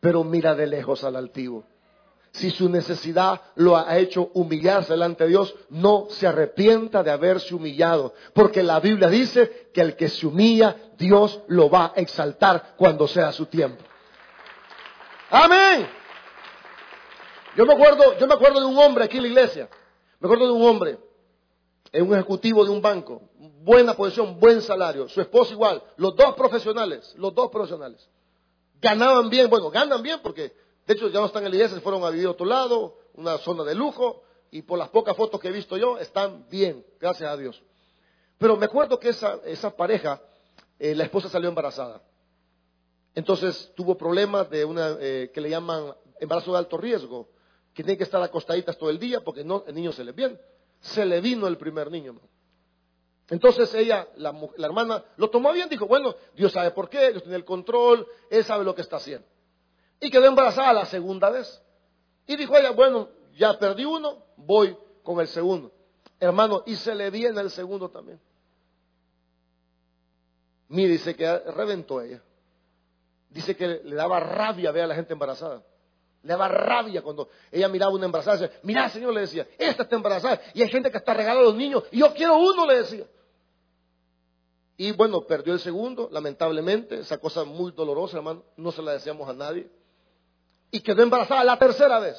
pero 0.00 0.22
mira 0.22 0.54
de 0.54 0.66
lejos 0.66 1.02
al 1.02 1.16
altivo 1.16 1.64
si 2.32 2.50
su 2.50 2.68
necesidad 2.68 3.40
lo 3.56 3.76
ha 3.76 3.96
hecho 3.98 4.30
humillarse 4.34 4.92
delante 4.92 5.24
de 5.24 5.30
Dios, 5.30 5.54
no 5.70 6.06
se 6.10 6.26
arrepienta 6.26 7.02
de 7.02 7.10
haberse 7.10 7.54
humillado, 7.54 8.14
porque 8.32 8.62
la 8.62 8.80
Biblia 8.80 9.08
dice 9.08 9.70
que 9.72 9.80
el 9.80 9.96
que 9.96 10.08
se 10.08 10.26
humilla, 10.26 10.76
Dios 10.96 11.40
lo 11.48 11.70
va 11.70 11.92
a 11.94 12.00
exaltar 12.00 12.74
cuando 12.76 13.08
sea 13.08 13.32
su 13.32 13.46
tiempo. 13.46 13.82
Amén. 15.30 15.88
Yo 17.56 17.66
me 17.66 17.74
acuerdo, 17.74 18.18
yo 18.18 18.26
me 18.26 18.34
acuerdo 18.34 18.60
de 18.60 18.66
un 18.66 18.78
hombre 18.78 19.04
aquí 19.04 19.16
en 19.16 19.24
la 19.24 19.28
iglesia. 19.28 19.68
Me 20.20 20.26
acuerdo 20.26 20.46
de 20.46 20.52
un 20.52 20.62
hombre, 20.62 20.98
un 21.92 22.14
ejecutivo 22.14 22.64
de 22.64 22.70
un 22.70 22.82
banco, 22.82 23.22
buena 23.62 23.94
posición, 23.94 24.38
buen 24.38 24.62
salario, 24.62 25.08
su 25.08 25.20
esposo 25.20 25.52
igual, 25.52 25.82
los 25.96 26.14
dos 26.16 26.34
profesionales, 26.34 27.14
los 27.16 27.34
dos 27.34 27.50
profesionales. 27.50 28.08
Ganaban 28.80 29.28
bien, 29.28 29.48
bueno, 29.50 29.70
ganan 29.70 30.02
bien 30.02 30.20
porque 30.22 30.52
de 30.88 30.94
hecho, 30.94 31.08
ya 31.10 31.20
no 31.20 31.26
están 31.26 31.44
en 31.44 31.50
la 31.50 31.56
iglesia, 31.56 31.76
se 31.76 31.82
fueron 31.82 32.02
a 32.02 32.08
vivir 32.08 32.26
a 32.28 32.30
otro 32.30 32.46
lado, 32.46 32.96
una 33.12 33.36
zona 33.36 33.62
de 33.62 33.74
lujo, 33.74 34.22
y 34.50 34.62
por 34.62 34.78
las 34.78 34.88
pocas 34.88 35.14
fotos 35.14 35.38
que 35.38 35.48
he 35.48 35.52
visto 35.52 35.76
yo, 35.76 35.98
están 35.98 36.48
bien, 36.48 36.82
gracias 36.98 37.30
a 37.30 37.36
Dios. 37.36 37.62
Pero 38.38 38.56
me 38.56 38.64
acuerdo 38.64 38.98
que 38.98 39.10
esa, 39.10 39.38
esa 39.44 39.76
pareja, 39.76 40.18
eh, 40.78 40.94
la 40.94 41.04
esposa 41.04 41.28
salió 41.28 41.50
embarazada. 41.50 42.00
Entonces 43.14 43.70
tuvo 43.76 43.98
problemas 43.98 44.48
de 44.48 44.64
una 44.64 44.96
eh, 44.98 45.30
que 45.34 45.42
le 45.42 45.50
llaman 45.50 45.94
embarazo 46.20 46.52
de 46.52 46.58
alto 46.58 46.78
riesgo, 46.78 47.28
que 47.74 47.82
tiene 47.82 47.98
que 47.98 48.04
estar 48.04 48.22
acostaditas 48.22 48.78
todo 48.78 48.88
el 48.88 48.98
día 48.98 49.20
porque 49.20 49.42
el 49.42 49.74
niño 49.74 49.92
se 49.92 50.04
le 50.04 50.12
viene. 50.12 50.38
Se 50.80 51.04
le 51.04 51.20
vino 51.20 51.48
el 51.48 51.58
primer 51.58 51.90
niño. 51.90 52.18
Entonces 53.28 53.74
ella, 53.74 54.08
la, 54.16 54.32
la, 54.56 54.66
hermana, 54.66 55.04
lo 55.18 55.28
tomó 55.28 55.52
bien, 55.52 55.68
dijo, 55.68 55.86
bueno, 55.86 56.14
Dios 56.34 56.50
sabe 56.50 56.70
por 56.70 56.88
qué, 56.88 57.10
Dios 57.10 57.24
tiene 57.24 57.36
el 57.36 57.44
control, 57.44 58.06
Él 58.30 58.42
sabe 58.42 58.64
lo 58.64 58.74
que 58.74 58.80
está 58.80 58.96
haciendo. 58.96 59.26
Y 60.00 60.10
quedó 60.10 60.26
embarazada 60.26 60.72
la 60.72 60.86
segunda 60.86 61.30
vez. 61.30 61.62
Y 62.26 62.36
dijo 62.36 62.56
ella, 62.56 62.70
bueno, 62.70 63.08
ya 63.36 63.58
perdí 63.58 63.84
uno, 63.84 64.22
voy 64.36 64.76
con 65.02 65.20
el 65.20 65.28
segundo. 65.28 65.72
Hermano, 66.20 66.62
y 66.66 66.76
se 66.76 66.94
le 66.94 67.10
viene 67.10 67.40
el 67.40 67.50
segundo 67.50 67.88
también. 67.88 68.20
Mire, 70.68 70.92
dice 70.92 71.16
que 71.16 71.38
reventó 71.38 72.00
ella. 72.00 72.22
Dice 73.30 73.56
que 73.56 73.66
le 73.84 73.94
daba 73.94 74.20
rabia 74.20 74.70
ver 74.72 74.84
a 74.84 74.86
la 74.88 74.94
gente 74.94 75.12
embarazada. 75.12 75.62
Le 76.22 76.28
daba 76.30 76.48
rabia 76.48 77.02
cuando 77.02 77.28
ella 77.50 77.68
miraba 77.68 77.92
una 77.92 78.06
embarazada. 78.06 78.38
Decía, 78.38 78.60
mira, 78.62 78.88
Señor, 78.88 79.14
le 79.14 79.22
decía, 79.22 79.46
esta 79.58 79.84
está 79.84 79.96
embarazada. 79.96 80.40
Y 80.54 80.62
hay 80.62 80.68
gente 80.68 80.90
que 80.90 80.98
está 80.98 81.14
regalando 81.14 81.42
a 81.42 81.50
los 81.50 81.56
niños. 81.56 81.84
Y 81.90 82.00
yo 82.00 82.12
quiero 82.12 82.36
uno, 82.38 82.66
le 82.66 82.78
decía. 82.78 83.06
Y 84.76 84.92
bueno, 84.92 85.22
perdió 85.22 85.54
el 85.54 85.60
segundo, 85.60 86.08
lamentablemente. 86.10 87.00
Esa 87.00 87.18
cosa 87.18 87.44
muy 87.44 87.72
dolorosa, 87.72 88.18
hermano. 88.18 88.44
No 88.56 88.72
se 88.72 88.82
la 88.82 88.92
deseamos 88.92 89.28
a 89.28 89.32
nadie. 89.32 89.70
Y 90.70 90.80
quedó 90.80 91.02
embarazada 91.02 91.44
la 91.44 91.58
tercera 91.58 91.98
vez. 91.98 92.16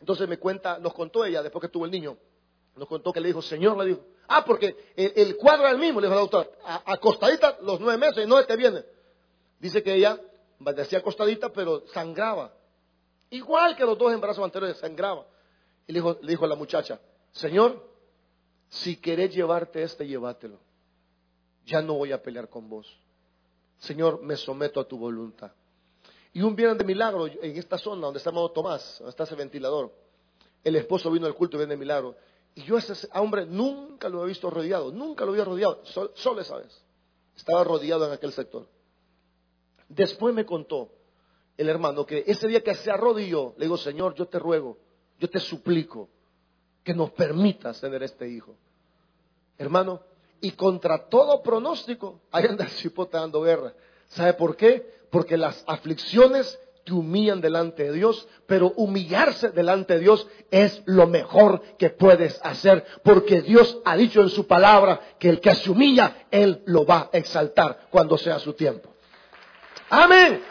Entonces 0.00 0.28
me 0.28 0.38
cuenta, 0.38 0.78
nos 0.78 0.94
contó 0.94 1.24
ella, 1.24 1.42
después 1.42 1.62
que 1.62 1.68
tuvo 1.68 1.84
el 1.84 1.90
niño, 1.92 2.16
nos 2.74 2.88
contó 2.88 3.12
que 3.12 3.20
le 3.20 3.28
dijo, 3.28 3.40
Señor, 3.40 3.76
le 3.78 3.90
dijo, 3.90 4.00
ah, 4.26 4.44
porque 4.44 4.92
el, 4.96 5.36
cuadro 5.36 5.62
era 5.62 5.70
el 5.70 5.78
mismo, 5.78 6.00
le 6.00 6.08
dijo 6.08 6.14
la 6.16 6.22
doctora, 6.22 6.48
acostadita 6.86 7.58
los 7.62 7.78
nueve 7.78 7.98
meses 7.98 8.24
y 8.24 8.26
no 8.26 8.44
te 8.44 8.56
viene. 8.56 8.84
Dice 9.60 9.82
que 9.82 9.94
ella 9.94 10.18
decía 10.58 10.98
acostadita, 10.98 11.50
pero 11.50 11.86
sangraba. 11.88 12.52
Igual 13.30 13.76
que 13.76 13.84
los 13.84 13.96
dos 13.96 14.12
embarazos 14.12 14.44
anteriores, 14.44 14.78
sangraba. 14.78 15.26
Y 15.86 15.92
le 15.92 16.00
dijo, 16.00 16.18
le 16.20 16.30
dijo 16.30 16.44
a 16.44 16.48
la 16.48 16.56
muchacha, 16.56 17.00
Señor, 17.30 17.88
si 18.68 18.96
querés 18.96 19.34
llevarte 19.34 19.82
este, 19.82 20.06
llévatelo. 20.06 20.58
Ya 21.64 21.80
no 21.80 21.94
voy 21.94 22.12
a 22.12 22.22
pelear 22.22 22.48
con 22.48 22.68
vos. 22.68 22.86
Señor, 23.82 24.22
me 24.22 24.36
someto 24.36 24.78
a 24.78 24.84
tu 24.86 24.96
voluntad. 24.96 25.50
Y 26.32 26.40
un 26.40 26.54
viernes 26.54 26.78
de 26.78 26.84
milagro, 26.84 27.26
en 27.26 27.56
esta 27.56 27.76
zona 27.78 28.06
donde 28.06 28.18
está 28.18 28.30
Amado 28.30 28.50
Tomás, 28.52 28.96
donde 28.98 29.10
está 29.10 29.24
ese 29.24 29.34
ventilador, 29.34 29.92
el 30.62 30.76
esposo 30.76 31.10
vino 31.10 31.26
al 31.26 31.34
culto 31.34 31.56
y 31.56 31.58
viene 31.58 31.74
de 31.74 31.78
milagro. 31.78 32.14
Y 32.54 32.62
yo 32.62 32.76
a 32.76 32.78
ese 32.78 33.08
hombre 33.14 33.44
nunca 33.44 34.08
lo 34.08 34.18
había 34.18 34.28
visto 34.28 34.48
rodeado, 34.50 34.92
nunca 34.92 35.24
lo 35.24 35.32
había 35.32 35.44
rodeado, 35.44 35.82
solo 36.14 36.40
esa 36.40 36.58
vez. 36.58 36.80
Estaba 37.36 37.64
rodeado 37.64 38.06
en 38.06 38.12
aquel 38.12 38.32
sector. 38.32 38.68
Después 39.88 40.32
me 40.32 40.46
contó 40.46 40.92
el 41.56 41.68
hermano 41.68 42.06
que 42.06 42.22
ese 42.24 42.46
día 42.46 42.62
que 42.62 42.76
se 42.76 42.90
arrodilló, 42.90 43.54
le 43.58 43.64
digo, 43.64 43.76
Señor, 43.76 44.14
yo 44.14 44.26
te 44.26 44.38
ruego, 44.38 44.78
yo 45.18 45.28
te 45.28 45.40
suplico 45.40 46.08
que 46.84 46.94
nos 46.94 47.10
permitas 47.10 47.80
tener 47.80 48.04
este 48.04 48.28
hijo. 48.28 48.54
Hermano, 49.58 50.02
y 50.42 50.50
contra 50.52 51.08
todo 51.08 51.42
pronóstico, 51.42 52.20
ahí 52.30 52.44
anda 52.44 52.64
el 52.64 52.70
cipote 52.70 53.16
dando 53.16 53.40
guerra. 53.42 53.72
¿Sabe 54.08 54.34
por 54.34 54.56
qué? 54.56 55.02
Porque 55.10 55.36
las 55.36 55.64
aflicciones 55.66 56.58
te 56.84 56.92
humillan 56.92 57.40
delante 57.40 57.84
de 57.84 57.92
Dios, 57.92 58.26
pero 58.46 58.72
humillarse 58.76 59.50
delante 59.50 59.94
de 59.94 60.00
Dios 60.00 60.26
es 60.50 60.82
lo 60.84 61.06
mejor 61.06 61.62
que 61.78 61.90
puedes 61.90 62.40
hacer, 62.42 62.84
porque 63.04 63.40
Dios 63.40 63.78
ha 63.84 63.96
dicho 63.96 64.20
en 64.20 64.30
su 64.30 64.46
palabra 64.48 65.00
que 65.20 65.28
el 65.28 65.40
que 65.40 65.54
se 65.54 65.70
humilla, 65.70 66.26
Él 66.30 66.62
lo 66.66 66.84
va 66.84 67.08
a 67.12 67.16
exaltar 67.16 67.86
cuando 67.90 68.18
sea 68.18 68.40
su 68.40 68.52
tiempo. 68.54 68.92
Amén. 69.88 70.42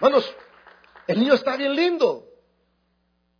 Hermanos, 0.00 0.34
el 1.06 1.18
niño 1.20 1.34
está 1.34 1.56
bien 1.56 1.76
lindo. 1.76 2.26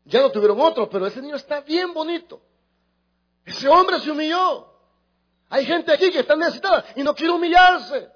Ya 0.04 0.20
no 0.20 0.30
tuvieron 0.30 0.60
otro, 0.60 0.90
pero 0.90 1.06
ese 1.06 1.22
niño 1.22 1.36
está 1.36 1.60
bien 1.60 1.94
bonito. 1.94 2.42
Ese 3.44 3.68
hombre 3.68 4.00
se 4.00 4.10
humilló. 4.10 4.68
Hay 5.48 5.66
gente 5.66 5.92
aquí 5.92 6.10
que 6.10 6.20
está 6.20 6.36
necesitada 6.36 6.84
y 6.96 7.02
no 7.02 7.14
quiere 7.14 7.32
humillarse. 7.32 8.08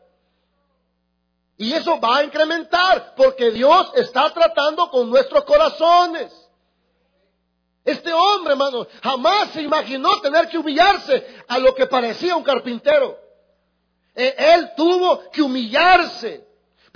Y 1.59 1.73
eso 1.73 1.99
va 2.01 2.19
a 2.19 2.25
incrementar 2.25 3.15
porque 3.17 3.51
Dios 3.51 3.91
está 3.95 4.33
tratando 4.33 4.91
con 4.91 5.09
nuestros 5.09 5.45
corazones. 5.45 6.33
Este 7.85 8.13
hombre, 8.13 8.53
hermano, 8.53 8.87
jamás 9.03 9.51
se 9.51 9.63
imaginó 9.63 10.21
tener 10.21 10.49
que 10.49 10.59
humillarse 10.59 11.25
a 11.47 11.59
lo 11.59 11.75
que 11.75 11.87
parecía 11.87 12.37
un 12.37 12.43
carpintero. 12.43 13.17
E, 14.15 14.35
él 14.37 14.73
tuvo 14.77 15.31
que 15.31 15.41
humillarse. 15.41 16.47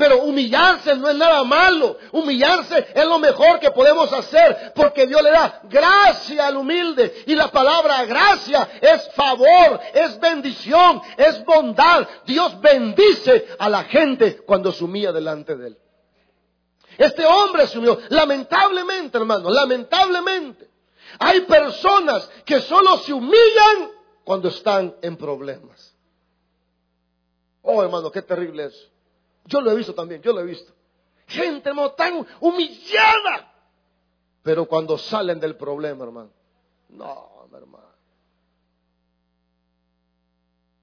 Pero 0.00 0.22
humillarse 0.22 0.96
no 0.96 1.10
es 1.10 1.16
nada 1.16 1.44
malo. 1.44 1.98
Humillarse 2.12 2.86
es 2.94 3.04
lo 3.04 3.18
mejor 3.18 3.60
que 3.60 3.70
podemos 3.70 4.10
hacer 4.10 4.72
porque 4.74 5.06
Dios 5.06 5.22
le 5.22 5.30
da 5.30 5.60
gracia 5.64 6.46
al 6.46 6.56
humilde. 6.56 7.24
Y 7.26 7.34
la 7.34 7.48
palabra 7.48 8.06
gracia 8.06 8.66
es 8.80 9.10
favor, 9.14 9.78
es 9.92 10.18
bendición, 10.18 11.02
es 11.18 11.44
bondad. 11.44 12.08
Dios 12.24 12.58
bendice 12.62 13.48
a 13.58 13.68
la 13.68 13.84
gente 13.84 14.38
cuando 14.38 14.72
se 14.72 14.82
humilla 14.84 15.12
delante 15.12 15.54
de 15.54 15.66
él. 15.66 15.78
Este 16.96 17.26
hombre 17.26 17.66
se 17.66 17.76
humilló. 17.76 17.98
Lamentablemente, 18.08 19.18
hermano, 19.18 19.50
lamentablemente. 19.50 20.70
Hay 21.18 21.42
personas 21.42 22.26
que 22.46 22.62
solo 22.62 22.96
se 23.00 23.12
humillan 23.12 23.90
cuando 24.24 24.48
están 24.48 24.96
en 25.02 25.18
problemas. 25.18 25.94
Oh, 27.60 27.82
hermano, 27.82 28.10
qué 28.10 28.22
terrible 28.22 28.64
es. 28.64 28.90
Yo 29.44 29.60
lo 29.60 29.70
he 29.70 29.76
visto 29.76 29.94
también, 29.94 30.22
yo 30.22 30.32
lo 30.32 30.40
he 30.40 30.44
visto. 30.44 30.72
Gente, 31.26 31.72
no 31.72 31.92
tan 31.92 32.26
humillada. 32.40 33.52
Pero 34.42 34.66
cuando 34.66 34.98
salen 34.98 35.38
del 35.38 35.56
problema, 35.56 36.04
hermano. 36.04 36.30
No, 36.88 37.48
hermano. 37.52 37.90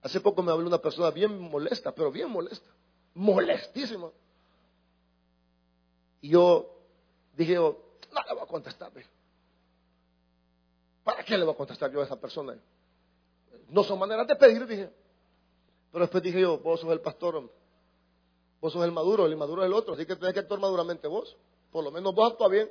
Hace 0.02 0.22
poco 0.22 0.42
me 0.42 0.52
habló 0.52 0.68
una 0.68 0.78
persona 0.78 1.12
bien 1.12 1.38
molesta, 1.38 1.92
pero 1.94 2.12
bien 2.12 2.30
molesta. 2.30 2.70
Molestísima. 3.14 4.10
Y 6.22 6.30
yo 6.30 6.70
dije, 7.36 7.56
no 7.56 7.76
le 8.28 8.34
voy 8.34 8.44
a 8.44 8.46
contestar. 8.46 8.92
¿Para 11.04 11.24
qué 11.24 11.38
le 11.38 11.44
voy 11.44 11.54
a 11.54 11.58
contestar 11.58 11.92
yo 11.92 12.02
a 12.02 12.06
esa 12.06 12.20
persona? 12.20 12.58
No 13.70 13.84
son 13.84 14.00
maneras 14.00 14.28
de 14.28 14.36
pedir, 14.36 14.66
dije. 14.66 14.90
Pero 15.92 16.04
después 16.04 16.24
dije 16.24 16.42
yo, 16.42 16.60
vos 16.60 16.80
sos 16.80 16.92
el 16.92 17.02
pastor, 17.02 17.52
vos 18.60 18.74
sos 18.74 18.84
el 18.84 18.92
maduro, 18.92 19.26
el 19.26 19.34
inmaduro 19.34 19.62
es 19.62 19.68
el 19.68 19.74
otro, 19.74 19.94
así 19.94 20.06
que 20.06 20.16
tenés 20.16 20.34
que 20.34 20.40
actuar 20.42 20.60
maduramente 20.60 21.08
vos. 21.08 21.36
Por 21.72 21.84
lo 21.84 21.92
menos 21.92 22.14
vos 22.14 22.32
actúas 22.32 22.52
bien. 22.52 22.70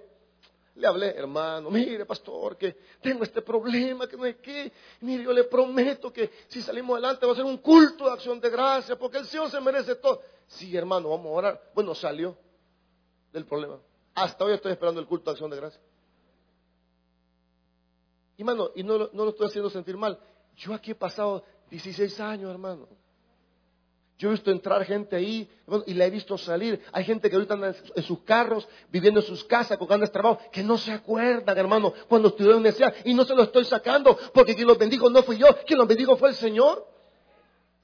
Le 0.76 0.86
hablé, 0.86 1.16
hermano, 1.16 1.70
mire, 1.70 2.04
pastor, 2.04 2.56
que 2.58 2.76
tengo 3.00 3.24
este 3.24 3.40
problema, 3.40 4.06
que 4.06 4.16
no 4.16 4.26
es 4.26 4.36
que, 4.36 4.70
mire, 5.00 5.24
yo 5.24 5.32
le 5.32 5.44
prometo 5.44 6.12
que 6.12 6.30
si 6.48 6.60
salimos 6.60 6.94
adelante 6.98 7.24
va 7.24 7.32
a 7.32 7.36
ser 7.36 7.44
un 7.44 7.58
culto 7.58 8.04
de 8.04 8.12
acción 8.12 8.38
de 8.40 8.50
gracia, 8.50 8.98
porque 8.98 9.18
el 9.18 9.26
Señor 9.26 9.50
se 9.50 9.58
merece 9.60 9.94
todo. 9.94 10.20
Sí, 10.46 10.76
hermano, 10.76 11.08
vamos 11.08 11.26
a 11.26 11.30
orar. 11.30 11.70
Bueno, 11.74 11.94
salió 11.94 12.36
del 13.32 13.46
problema. 13.46 13.78
Hasta 14.14 14.44
hoy 14.44 14.52
estoy 14.52 14.72
esperando 14.72 15.00
el 15.00 15.06
culto 15.06 15.30
de 15.30 15.32
acción 15.32 15.50
de 15.50 15.56
gracia. 15.56 15.80
Y, 18.36 18.42
hermano, 18.42 18.70
y 18.74 18.82
no, 18.82 18.98
no 18.98 19.24
lo 19.24 19.30
estoy 19.30 19.46
haciendo 19.46 19.70
sentir 19.70 19.96
mal. 19.96 20.18
Yo 20.56 20.74
aquí 20.74 20.90
he 20.90 20.94
pasado 20.94 21.42
16 21.70 22.20
años, 22.20 22.50
hermano. 22.50 22.86
Yo 24.18 24.28
he 24.28 24.32
visto 24.32 24.50
entrar 24.50 24.82
gente 24.86 25.14
ahí 25.14 25.48
y 25.86 25.92
la 25.92 26.06
he 26.06 26.10
visto 26.10 26.38
salir. 26.38 26.82
Hay 26.92 27.04
gente 27.04 27.28
que 27.28 27.36
ahorita 27.36 27.52
anda 27.54 27.74
en 27.94 28.02
sus 28.02 28.20
carros, 28.20 28.66
viviendo 28.90 29.20
en 29.20 29.26
sus 29.26 29.44
casas, 29.44 29.76
con 29.76 29.86
grandes 29.86 30.10
trabajos, 30.10 30.38
que 30.50 30.62
no 30.62 30.78
se 30.78 30.92
acuerdan, 30.92 31.56
hermano, 31.58 31.92
cuando 32.08 32.28
estuvieron 32.28 32.56
en 32.56 32.60
universidad. 32.60 32.94
Y 33.04 33.12
no 33.12 33.26
se 33.26 33.34
lo 33.34 33.42
estoy 33.42 33.66
sacando, 33.66 34.18
porque 34.32 34.54
quien 34.54 34.68
los 34.68 34.78
bendijo 34.78 35.10
no 35.10 35.22
fui 35.22 35.36
yo, 35.36 35.46
quien 35.66 35.78
los 35.78 35.86
bendijo 35.86 36.16
fue 36.16 36.30
el 36.30 36.34
Señor. 36.34 36.86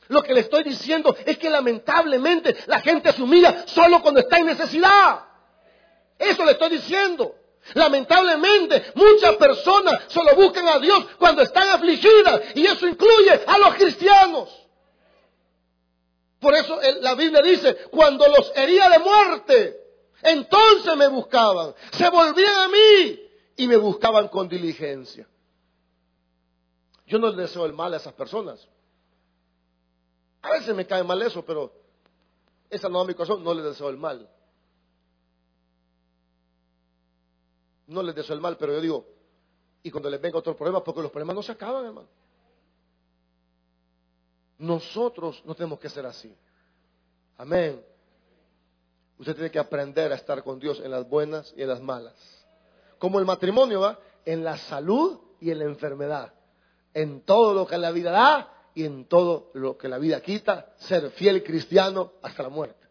Lo 0.08 0.22
que 0.22 0.32
le 0.32 0.40
estoy 0.40 0.62
diciendo 0.64 1.14
es 1.26 1.36
que 1.36 1.50
lamentablemente 1.50 2.56
la 2.66 2.80
gente 2.80 3.12
se 3.12 3.22
humilla 3.22 3.66
solo 3.66 4.00
cuando 4.00 4.20
está 4.20 4.38
en 4.38 4.46
necesidad. 4.46 5.24
Eso 6.18 6.44
le 6.46 6.52
estoy 6.52 6.70
diciendo. 6.70 7.34
Lamentablemente, 7.74 8.84
muchas 8.94 9.36
personas 9.36 10.04
solo 10.08 10.34
buscan 10.34 10.66
a 10.66 10.78
Dios 10.78 11.06
cuando 11.18 11.42
están 11.42 11.68
afligidas 11.68 12.40
y 12.54 12.66
eso 12.66 12.88
incluye 12.88 13.40
a 13.46 13.58
los 13.58 13.74
cristianos. 13.74 14.61
Por 16.42 16.54
eso 16.54 16.78
la 17.00 17.14
Biblia 17.14 17.40
dice, 17.40 17.76
cuando 17.90 18.26
los 18.26 18.52
hería 18.54 18.90
de 18.90 18.98
muerte, 18.98 19.80
entonces 20.22 20.96
me 20.96 21.06
buscaban, 21.06 21.74
se 21.92 22.10
volvían 22.10 22.58
a 22.58 22.68
mí 22.68 23.20
y 23.56 23.68
me 23.68 23.76
buscaban 23.76 24.28
con 24.28 24.48
diligencia. 24.48 25.26
Yo 27.06 27.18
no 27.18 27.28
les 27.28 27.36
deseo 27.36 27.64
el 27.64 27.72
mal 27.72 27.94
a 27.94 27.98
esas 27.98 28.12
personas. 28.12 28.68
A 30.42 30.50
veces 30.50 30.74
me 30.74 30.86
cae 30.86 31.04
mal 31.04 31.22
eso, 31.22 31.44
pero 31.44 31.72
esa 32.68 32.88
no 32.88 33.00
es 33.02 33.08
mi 33.08 33.14
corazón, 33.14 33.44
no 33.44 33.54
les 33.54 33.64
deseo 33.64 33.88
el 33.88 33.96
mal. 33.96 34.28
no 37.86 38.02
les 38.02 38.14
deseo 38.14 38.34
el 38.34 38.40
mal, 38.40 38.56
pero 38.56 38.72
yo 38.72 38.80
digo, 38.80 39.06
y 39.82 39.90
cuando 39.90 40.10
les 40.10 40.20
venga 40.20 40.38
otro 40.38 40.56
problema, 40.56 40.82
porque 40.82 41.02
los 41.02 41.10
problemas 41.10 41.36
no 41.36 41.42
se 41.42 41.52
acaban, 41.52 41.84
hermano. 41.84 42.08
Nosotros 44.62 45.42
no 45.44 45.56
tenemos 45.56 45.80
que 45.80 45.88
ser 45.88 46.06
así. 46.06 46.32
Amén. 47.36 47.84
Usted 49.18 49.34
tiene 49.34 49.50
que 49.50 49.58
aprender 49.58 50.12
a 50.12 50.14
estar 50.14 50.44
con 50.44 50.60
Dios 50.60 50.80
en 50.84 50.92
las 50.92 51.08
buenas 51.08 51.52
y 51.56 51.62
en 51.62 51.68
las 51.68 51.82
malas. 51.82 52.14
Como 52.96 53.18
el 53.18 53.24
matrimonio 53.24 53.80
va, 53.80 53.98
en 54.24 54.44
la 54.44 54.56
salud 54.56 55.18
y 55.40 55.50
en 55.50 55.58
la 55.58 55.64
enfermedad. 55.64 56.32
En 56.94 57.22
todo 57.22 57.54
lo 57.54 57.66
que 57.66 57.76
la 57.76 57.90
vida 57.90 58.12
da 58.12 58.70
y 58.72 58.84
en 58.84 59.06
todo 59.06 59.50
lo 59.54 59.76
que 59.76 59.88
la 59.88 59.98
vida 59.98 60.20
quita, 60.20 60.72
ser 60.76 61.10
fiel 61.10 61.42
cristiano 61.42 62.12
hasta 62.22 62.44
la 62.44 62.48
muerte. 62.48 62.86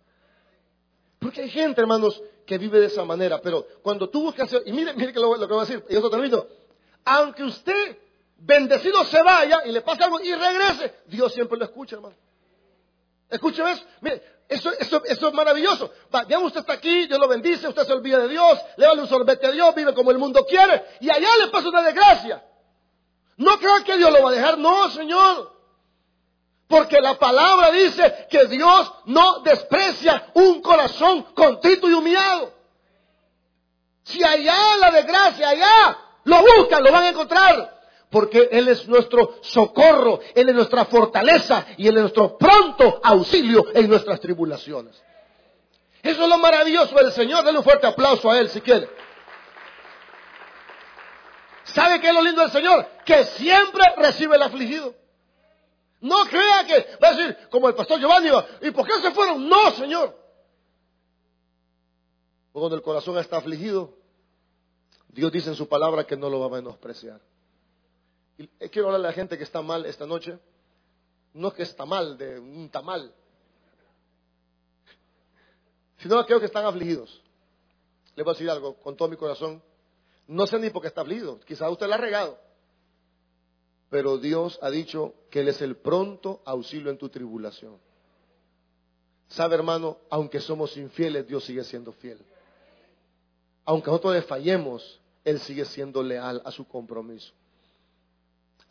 Porque 1.20 1.44
hay 1.44 1.50
gente, 1.50 1.80
hermanos, 1.80 2.22
que 2.46 2.58
vive 2.58 2.82
de 2.82 2.88
esa 2.88 3.06
manera, 3.06 3.40
pero 3.42 3.66
cuando 3.82 4.10
tú 4.10 4.24
buscas 4.24 4.54
y 4.66 4.74
mire, 4.74 4.94
mire 4.94 5.14
lo, 5.14 5.38
lo 5.38 5.48
que 5.48 5.54
voy 5.54 5.64
a 5.64 5.66
decir, 5.66 5.86
y 5.88 5.96
eso 5.96 6.10
termino, 6.10 6.46
aunque 7.06 7.46
usted 7.46 7.98
bendecido 8.44 9.04
se 9.06 9.22
vaya 9.22 9.62
y 9.66 9.72
le 9.72 9.82
pase 9.82 10.04
algo 10.04 10.20
y 10.20 10.34
regrese, 10.34 11.02
Dios 11.06 11.34
siempre 11.34 11.58
lo 11.58 11.66
escucha, 11.66 11.96
hermano. 11.96 12.16
Escuche 13.30 13.64
eso. 13.72 13.84
Mire, 14.02 14.22
eso, 14.50 14.72
eso, 14.78 15.02
eso 15.06 15.28
es 15.28 15.34
maravilloso. 15.34 15.92
Va, 16.14 16.28
ya 16.28 16.40
usted 16.40 16.60
está 16.62 16.74
aquí, 16.74 17.08
Dios 17.08 17.20
lo 17.20 17.28
bendice, 17.28 17.68
usted 17.68 17.86
se 17.86 17.94
olvida 17.94 18.20
de 18.20 18.28
Dios, 18.28 18.60
le 18.76 18.86
da 18.86 18.94
un 18.94 19.08
sorbete 19.08 19.48
a 19.48 19.52
Dios, 19.52 19.74
vive 19.76 19.94
como 19.94 20.12
el 20.12 20.18
mundo 20.18 20.46
quiere, 20.46 20.84
y 21.00 21.10
allá 21.10 21.30
le 21.38 21.48
pasa 21.48 21.70
una 21.70 21.82
desgracia. 21.82 22.44
No 23.38 23.58
crean 23.58 23.84
que 23.84 23.98
Dios 23.98 24.12
lo 24.12 24.22
va 24.22 24.30
a 24.30 24.34
dejar, 24.34 24.58
no, 24.58 24.90
Señor. 24.90 25.52
Porque 26.68 27.00
la 27.00 27.18
palabra 27.18 27.72
dice 27.72 28.28
que 28.30 28.46
Dios 28.46 28.94
no 29.06 29.40
desprecia 29.40 30.32
un 30.34 30.62
corazón 30.62 31.24
contrito 31.34 31.90
y 31.90 31.94
humillado. 31.94 32.54
Si 34.04 34.24
allá 34.24 34.78
la 34.80 34.92
desgracia, 34.92 35.50
allá 35.50 35.98
lo 36.24 36.42
buscan, 36.42 36.84
lo 36.84 36.92
van 36.92 37.04
a 37.04 37.10
encontrar 37.10 37.81
porque 38.12 38.50
Él 38.52 38.68
es 38.68 38.88
nuestro 38.88 39.38
socorro, 39.42 40.20
Él 40.36 40.50
es 40.50 40.56
nuestra 40.56 40.86
fortaleza 40.86 41.66
y 41.78 41.88
Él 41.88 41.96
es 41.96 42.02
nuestro 42.02 42.38
pronto 42.38 43.00
auxilio 43.02 43.66
en 43.74 43.90
nuestras 43.90 44.20
tribulaciones. 44.20 45.02
Eso 46.04 46.24
es 46.24 46.30
lo 46.30 46.38
maravilloso 46.38 46.94
del 46.96 47.12
Señor. 47.14 47.44
Denle 47.46 47.60
un 47.60 47.64
fuerte 47.64 47.88
aplauso 47.88 48.30
a 48.30 48.38
Él 48.38 48.50
si 48.50 48.60
quiere. 48.60 48.90
¿Sabe 51.64 52.02
qué 52.02 52.10
es 52.10 52.14
lo 52.14 52.22
lindo 52.22 52.42
del 52.42 52.52
Señor? 52.52 52.86
Que 53.06 53.24
siempre 53.24 53.84
recibe 53.96 54.36
el 54.36 54.42
afligido. 54.42 54.94
No 56.02 56.26
crea 56.26 56.66
que 56.68 56.98
va 57.02 57.10
a 57.10 57.14
decir, 57.14 57.38
como 57.50 57.70
el 57.70 57.76
pastor 57.76 58.00
Giovanni, 58.00 58.30
¿y 58.62 58.72
por 58.72 58.86
qué 58.86 58.94
se 59.02 59.12
fueron? 59.12 59.48
No, 59.48 59.72
Señor. 59.72 60.20
Cuando 62.52 62.76
el 62.76 62.82
corazón 62.82 63.18
está 63.20 63.38
afligido, 63.38 63.94
Dios 65.08 65.32
dice 65.32 65.50
en 65.50 65.56
su 65.56 65.70
palabra 65.70 66.04
que 66.04 66.18
no 66.18 66.30
lo 66.30 66.42
va 66.42 66.48
a 66.48 66.62
menospreciar. 66.62 67.22
Quiero 68.38 68.88
hablarle 68.88 69.08
a 69.08 69.12
la 69.12 69.14
gente 69.14 69.38
que 69.38 69.44
está 69.44 69.62
mal 69.62 69.86
esta 69.86 70.06
noche. 70.06 70.38
No 71.34 71.50
es 71.50 71.54
que 71.54 71.64
está 71.64 71.86
mal 71.86 72.18
de 72.18 72.40
un 72.40 72.70
tamal, 72.70 73.14
sino 75.98 76.18
a 76.18 76.24
aquellos 76.24 76.42
que 76.42 76.48
están 76.48 76.66
afligidos. 76.66 77.22
Le 78.16 78.24
voy 78.24 78.32
a 78.32 78.34
decir 78.34 78.50
algo 78.50 78.76
con 78.76 78.98
todo 78.98 79.08
mi 79.08 79.16
corazón. 79.16 79.62
No 80.28 80.46
sé 80.48 80.60
ni 80.60 80.70
por 80.70 80.82
qué 80.82 80.90
está 80.90 81.02
afligido. 81.02 81.40
Quizás 81.42 81.72
usted 81.72 81.88
la 81.88 81.96
ha 81.96 82.00
regado. 82.00 82.38
Pero 83.90 84.18
Dios 84.18 84.58
ha 84.62 84.70
dicho 84.70 85.14
que 85.30 85.42
Él 85.42 85.50
es 85.50 85.62
el 85.62 85.78
pronto 85.78 86.42
auxilio 86.46 86.90
en 86.90 86.98
tu 86.98 87.10
tribulación. 87.10 87.78
Sabe, 89.28 89.56
hermano, 89.56 89.98
aunque 90.10 90.40
somos 90.40 90.76
infieles, 90.76 91.28
Dios 91.28 91.46
sigue 91.46 91.64
siendo 91.64 91.92
fiel. 91.94 92.20
Aunque 93.64 93.90
nosotros 93.90 94.26
fallemos, 94.26 95.00
Él 95.24 95.40
sigue 95.40 95.66
siendo 95.66 96.02
leal 96.04 96.42
a 96.44 96.52
su 96.52 96.68
compromiso. 96.68 97.34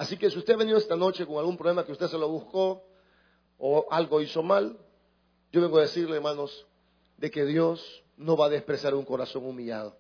Así 0.01 0.17
que 0.17 0.31
si 0.31 0.39
usted 0.39 0.55
ha 0.55 0.57
venido 0.57 0.79
esta 0.79 0.97
noche 0.97 1.27
con 1.27 1.37
algún 1.37 1.59
problema 1.59 1.85
que 1.85 1.93
usted 1.93 2.09
se 2.09 2.17
lo 2.17 2.27
buscó 2.27 2.83
o 3.59 3.87
algo 3.91 4.23
hizo 4.23 4.43
mal, 4.43 4.79
yo 5.53 5.61
vengo 5.61 5.77
a 5.77 5.83
decirle, 5.83 6.17
hermanos, 6.17 6.67
de 7.19 7.31
que 7.31 7.45
Dios 7.45 8.03
no 8.17 8.35
va 8.35 8.47
a 8.47 8.49
despreciar 8.49 8.95
un 8.95 9.05
corazón 9.05 9.45
humillado. 9.45 9.95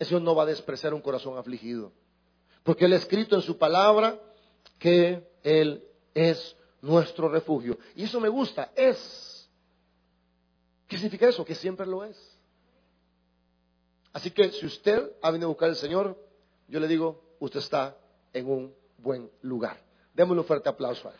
Dios 0.00 0.20
no 0.20 0.34
va 0.34 0.42
a 0.42 0.46
despreciar 0.46 0.94
un 0.94 1.00
corazón 1.00 1.38
afligido. 1.38 1.92
Porque 2.64 2.86
Él 2.86 2.92
ha 2.92 2.96
escrito 2.96 3.36
en 3.36 3.42
su 3.42 3.56
palabra 3.56 4.20
que 4.80 5.30
Él 5.44 5.84
es 6.12 6.56
nuestro 6.80 7.28
refugio. 7.28 7.78
Y 7.94 8.02
eso 8.02 8.18
me 8.18 8.28
gusta, 8.28 8.72
es. 8.74 9.48
¿Qué 10.88 10.96
significa 10.96 11.28
eso? 11.28 11.44
Que 11.44 11.54
siempre 11.54 11.86
lo 11.86 12.02
es. 12.02 12.18
Así 14.12 14.32
que 14.32 14.50
si 14.50 14.66
usted 14.66 15.12
ha 15.22 15.30
venido 15.30 15.46
a 15.46 15.52
buscar 15.52 15.68
al 15.68 15.76
Señor, 15.76 16.20
yo 16.66 16.80
le 16.80 16.88
digo, 16.88 17.36
usted 17.38 17.60
está 17.60 17.96
en 18.32 18.50
un 18.50 18.77
buen 18.98 19.30
lugar. 19.42 19.78
Démosle 20.14 20.40
un 20.40 20.46
fuerte 20.46 20.68
aplauso 20.68 21.08
a 21.08 21.12
él. 21.12 21.18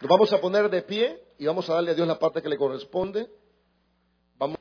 Nos 0.00 0.10
vamos 0.10 0.32
a 0.32 0.40
poner 0.40 0.68
de 0.70 0.82
pie 0.82 1.22
y 1.38 1.46
vamos 1.46 1.68
a 1.68 1.74
darle 1.74 1.90
a 1.90 1.94
Dios 1.94 2.06
la 2.06 2.18
parte 2.18 2.42
que 2.42 2.48
le 2.48 2.56
corresponde. 2.56 3.28